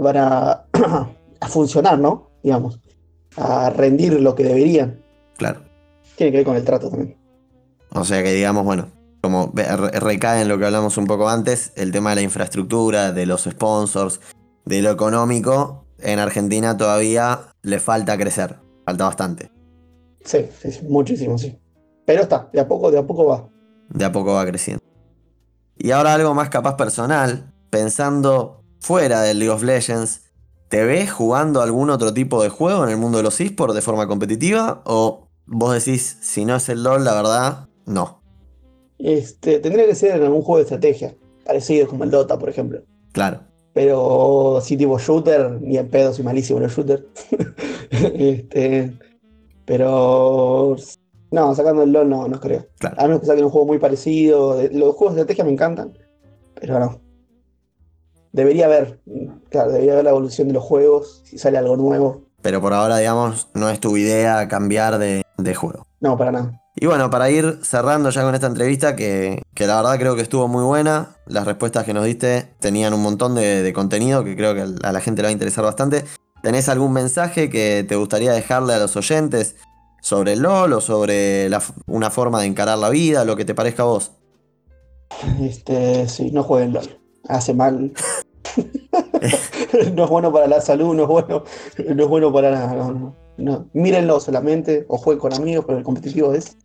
van 0.00 0.16
a, 0.16 0.64
a 1.40 1.48
funcionar, 1.48 1.98
¿no? 1.98 2.30
Digamos, 2.42 2.80
a 3.36 3.70
rendir 3.70 4.20
lo 4.20 4.34
que 4.34 4.44
deberían. 4.44 5.02
Claro. 5.36 5.62
Tiene 6.16 6.32
que 6.32 6.38
ver 6.38 6.46
con 6.46 6.56
el 6.56 6.64
trato 6.64 6.90
también. 6.90 7.16
O 7.92 8.04
sea 8.04 8.22
que 8.22 8.32
digamos, 8.32 8.64
bueno, 8.64 8.88
como 9.20 9.52
recae 9.54 10.42
en 10.42 10.48
lo 10.48 10.58
que 10.58 10.66
hablamos 10.66 10.96
un 10.96 11.06
poco 11.06 11.28
antes, 11.28 11.72
el 11.76 11.92
tema 11.92 12.10
de 12.10 12.16
la 12.16 12.22
infraestructura, 12.22 13.12
de 13.12 13.26
los 13.26 13.44
sponsors, 13.44 14.20
de 14.64 14.82
lo 14.82 14.90
económico, 14.90 15.86
en 15.98 16.18
Argentina 16.18 16.76
todavía 16.76 17.40
le 17.62 17.78
falta 17.78 18.16
crecer, 18.16 18.56
falta 18.86 19.04
bastante. 19.04 19.50
Sí, 20.24 20.46
sí, 20.60 20.80
muchísimo, 20.88 21.38
sí. 21.38 21.58
Pero 22.06 22.22
está, 22.22 22.48
de 22.52 22.60
a 22.60 22.68
poco, 22.68 22.90
de 22.90 22.98
a 22.98 23.06
poco 23.06 23.26
va. 23.26 23.48
De 23.88 24.04
a 24.04 24.12
poco 24.12 24.34
va 24.34 24.46
creciendo. 24.46 24.82
Y 25.76 25.90
ahora 25.90 26.14
algo 26.14 26.34
más 26.34 26.50
capaz 26.50 26.76
personal, 26.76 27.52
pensando 27.70 28.59
fuera 28.80 29.22
del 29.22 29.38
League 29.38 29.52
of 29.52 29.62
Legends, 29.62 30.22
¿te 30.68 30.84
ves 30.84 31.12
jugando 31.12 31.62
algún 31.62 31.90
otro 31.90 32.12
tipo 32.12 32.42
de 32.42 32.48
juego 32.48 32.84
en 32.84 32.90
el 32.90 32.96
mundo 32.96 33.18
de 33.18 33.24
los 33.24 33.40
esports 33.40 33.74
de 33.74 33.82
forma 33.82 34.08
competitiva? 34.08 34.82
¿O 34.84 35.28
vos 35.46 35.72
decís, 35.72 36.18
si 36.20 36.44
no 36.44 36.56
es 36.56 36.68
el 36.68 36.82
LOL, 36.82 37.04
la 37.04 37.14
verdad, 37.14 37.68
no? 37.86 38.22
Este, 38.98 39.60
tendría 39.60 39.86
que 39.86 39.94
ser 39.94 40.16
en 40.16 40.24
algún 40.24 40.42
juego 40.42 40.56
de 40.56 40.62
estrategia, 40.62 41.14
parecido 41.44 41.86
como 41.86 42.04
el 42.04 42.10
Dota, 42.10 42.38
por 42.38 42.48
ejemplo. 42.48 42.82
Claro. 43.12 43.40
Pero 43.72 44.60
si 44.62 44.76
tipo 44.76 44.98
shooter, 44.98 45.60
ni 45.60 45.78
en 45.78 45.88
pedo, 45.88 46.12
soy 46.12 46.24
malísimo 46.24 46.58
en 46.58 46.64
el 46.64 46.70
shooter. 46.70 47.06
este, 47.90 48.92
pero 49.64 50.76
no, 51.30 51.54
sacando 51.54 51.84
el 51.84 51.92
LOL 51.92 52.08
no, 52.08 52.26
no 52.26 52.40
creo. 52.40 52.66
Claro. 52.78 52.96
A 52.98 53.04
menos 53.04 53.20
que 53.20 53.26
saquen 53.26 53.44
un 53.44 53.50
juego 53.50 53.66
muy 53.66 53.78
parecido. 53.78 54.60
Los 54.72 54.94
juegos 54.96 55.14
de 55.14 55.20
estrategia 55.20 55.44
me 55.44 55.52
encantan, 55.52 55.96
pero 56.54 56.80
no. 56.80 57.00
Debería 58.32 58.66
haber, 58.66 59.00
claro, 59.48 59.72
debería 59.72 59.92
haber 59.92 60.04
la 60.04 60.10
evolución 60.10 60.48
de 60.48 60.54
los 60.54 60.62
juegos, 60.62 61.22
si 61.24 61.38
sale 61.38 61.58
algo 61.58 61.76
nuevo. 61.76 62.22
Pero 62.42 62.60
por 62.60 62.72
ahora, 62.72 62.98
digamos, 62.98 63.48
no 63.54 63.68
es 63.68 63.80
tu 63.80 63.96
idea 63.96 64.48
cambiar 64.48 64.98
de, 64.98 65.22
de 65.36 65.54
juego. 65.54 65.86
No, 66.00 66.16
para 66.16 66.32
nada. 66.32 66.60
Y 66.76 66.86
bueno, 66.86 67.10
para 67.10 67.30
ir 67.30 67.58
cerrando 67.62 68.10
ya 68.10 68.22
con 68.22 68.34
esta 68.34 68.46
entrevista, 68.46 68.96
que, 68.96 69.42
la 69.58 69.76
verdad 69.76 69.98
creo 69.98 70.14
que 70.14 70.22
estuvo 70.22 70.48
muy 70.48 70.64
buena, 70.64 71.16
las 71.26 71.44
respuestas 71.44 71.84
que 71.84 71.92
nos 71.92 72.04
diste 72.04 72.54
tenían 72.60 72.94
un 72.94 73.02
montón 73.02 73.34
de, 73.34 73.70
contenido 73.74 74.24
que 74.24 74.36
creo 74.36 74.54
que 74.54 74.62
a 74.82 74.92
la 74.92 75.00
gente 75.00 75.22
le 75.22 75.26
va 75.26 75.28
a 75.30 75.32
interesar 75.32 75.64
bastante. 75.64 76.04
¿Tenés 76.42 76.68
algún 76.68 76.92
mensaje 76.92 77.50
que 77.50 77.84
te 77.86 77.96
gustaría 77.96 78.32
dejarle 78.32 78.74
a 78.74 78.78
los 78.78 78.96
oyentes 78.96 79.56
sobre 80.00 80.32
el 80.32 80.40
LOL 80.40 80.72
o 80.72 80.80
sobre 80.80 81.50
una 81.86 82.10
forma 82.10 82.40
de 82.40 82.46
encarar 82.46 82.78
la 82.78 82.88
vida, 82.88 83.24
lo 83.24 83.36
que 83.36 83.44
te 83.44 83.54
parezca 83.54 83.82
a 83.82 83.86
vos? 83.86 84.12
Este, 85.38 86.08
sí, 86.08 86.30
no 86.30 86.44
jueguen 86.44 86.72
LOL. 86.72 86.98
Hace 87.28 87.52
mal. 87.52 87.92
no 89.94 90.04
es 90.04 90.10
bueno 90.10 90.32
para 90.32 90.46
la 90.46 90.60
salud, 90.60 90.94
no 90.94 91.02
es 91.02 91.08
bueno, 91.08 91.44
no 91.94 92.02
es 92.02 92.08
bueno 92.08 92.32
para 92.32 92.50
nada. 92.50 92.92
No, 93.36 93.68
Mírenlo 93.72 94.20
solamente 94.20 94.84
o 94.88 94.98
jueguen 94.98 95.20
con 95.20 95.34
amigos, 95.34 95.64
pero 95.66 95.78
el 95.78 95.84
competitivo 95.84 96.34
es 96.34 96.58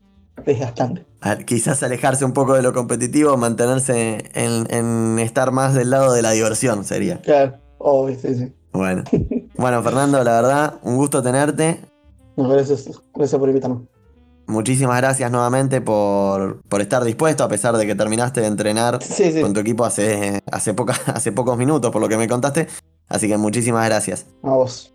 desgastante. 0.46 1.06
Quizás 1.46 1.82
alejarse 1.84 2.26
un 2.26 2.34
poco 2.34 2.54
de 2.54 2.62
lo 2.62 2.74
competitivo, 2.74 3.38
mantenerse 3.38 4.30
en, 4.34 5.20
estar 5.20 5.52
más 5.52 5.74
del 5.74 5.90
lado 5.90 6.14
de 6.14 6.22
la 6.22 6.32
diversión 6.32 6.84
sería. 6.84 7.22
Claro, 7.22 7.58
obvio, 7.78 8.18
sí, 8.20 8.36
sí. 8.36 8.54
Bueno. 8.74 9.04
bueno, 9.58 9.82
Fernando, 9.82 10.24
la 10.24 10.42
verdad, 10.42 10.74
un 10.84 10.98
gusto 10.98 11.24
tenerte. 11.24 11.80
gracias, 12.36 12.90
gracias 13.14 13.40
por 13.40 13.50
invitarme. 13.50 13.88
Muchísimas 14.48 14.98
gracias 14.98 15.32
nuevamente 15.32 15.82
por, 15.82 16.62
estar 16.80 17.04
dispuesto, 17.04 17.44
a 17.44 17.50
pesar 17.50 17.76
de 17.78 17.88
que 17.88 17.96
terminaste 17.96 18.42
de 18.42 18.48
entrenar 18.48 19.00
con 19.42 19.54
tu 19.54 19.60
equipo 19.60 19.86
hace, 19.86 20.44
hace, 20.52 20.76
hace 21.08 21.32
pocos 21.32 21.58
minutos, 21.58 21.92
por 21.92 22.02
lo 22.02 22.08
que 22.08 22.18
me 22.18 22.28
contaste. 22.28 22.68
Así 23.08 23.28
que 23.28 23.38
muchísimas 23.38 23.86
gracias. 23.86 24.26
A 24.44 24.50
vos. 24.50 24.94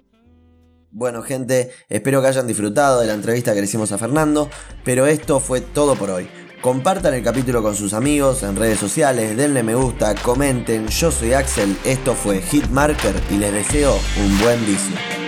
Bueno 0.93 1.23
gente, 1.23 1.71
espero 1.89 2.21
que 2.21 2.29
hayan 2.29 2.49
disfrutado 2.49 3.01
de 3.01 3.07
la 3.07 3.15
entrevista 3.15 3.55
que 3.55 3.61
le 3.61 3.67
hicimos 3.67 3.93
a 3.93 3.99
Fernando, 3.99 4.51
pero 4.85 5.07
esto 5.07 5.39
fue 5.39 5.61
todo 5.61 5.95
por 5.95 6.11
hoy. 6.11 6.29
Compartan 6.63 7.15
el 7.15 7.23
capítulo 7.23 7.63
con 7.63 7.75
sus 7.75 7.95
amigos 7.95 8.43
en 8.43 8.57
redes 8.57 8.79
sociales, 8.79 9.37
denle 9.37 9.63
me 9.63 9.75
gusta, 9.75 10.15
comenten. 10.17 10.89
Yo 10.89 11.11
soy 11.11 11.33
Axel, 11.33 11.77
esto 11.85 12.15
fue 12.15 12.43
Hitmarker 12.43 13.15
y 13.31 13.39
les 13.39 13.53
deseo 13.53 13.95
un 14.21 14.39
buen 14.41 14.67
vicio. 14.67 15.20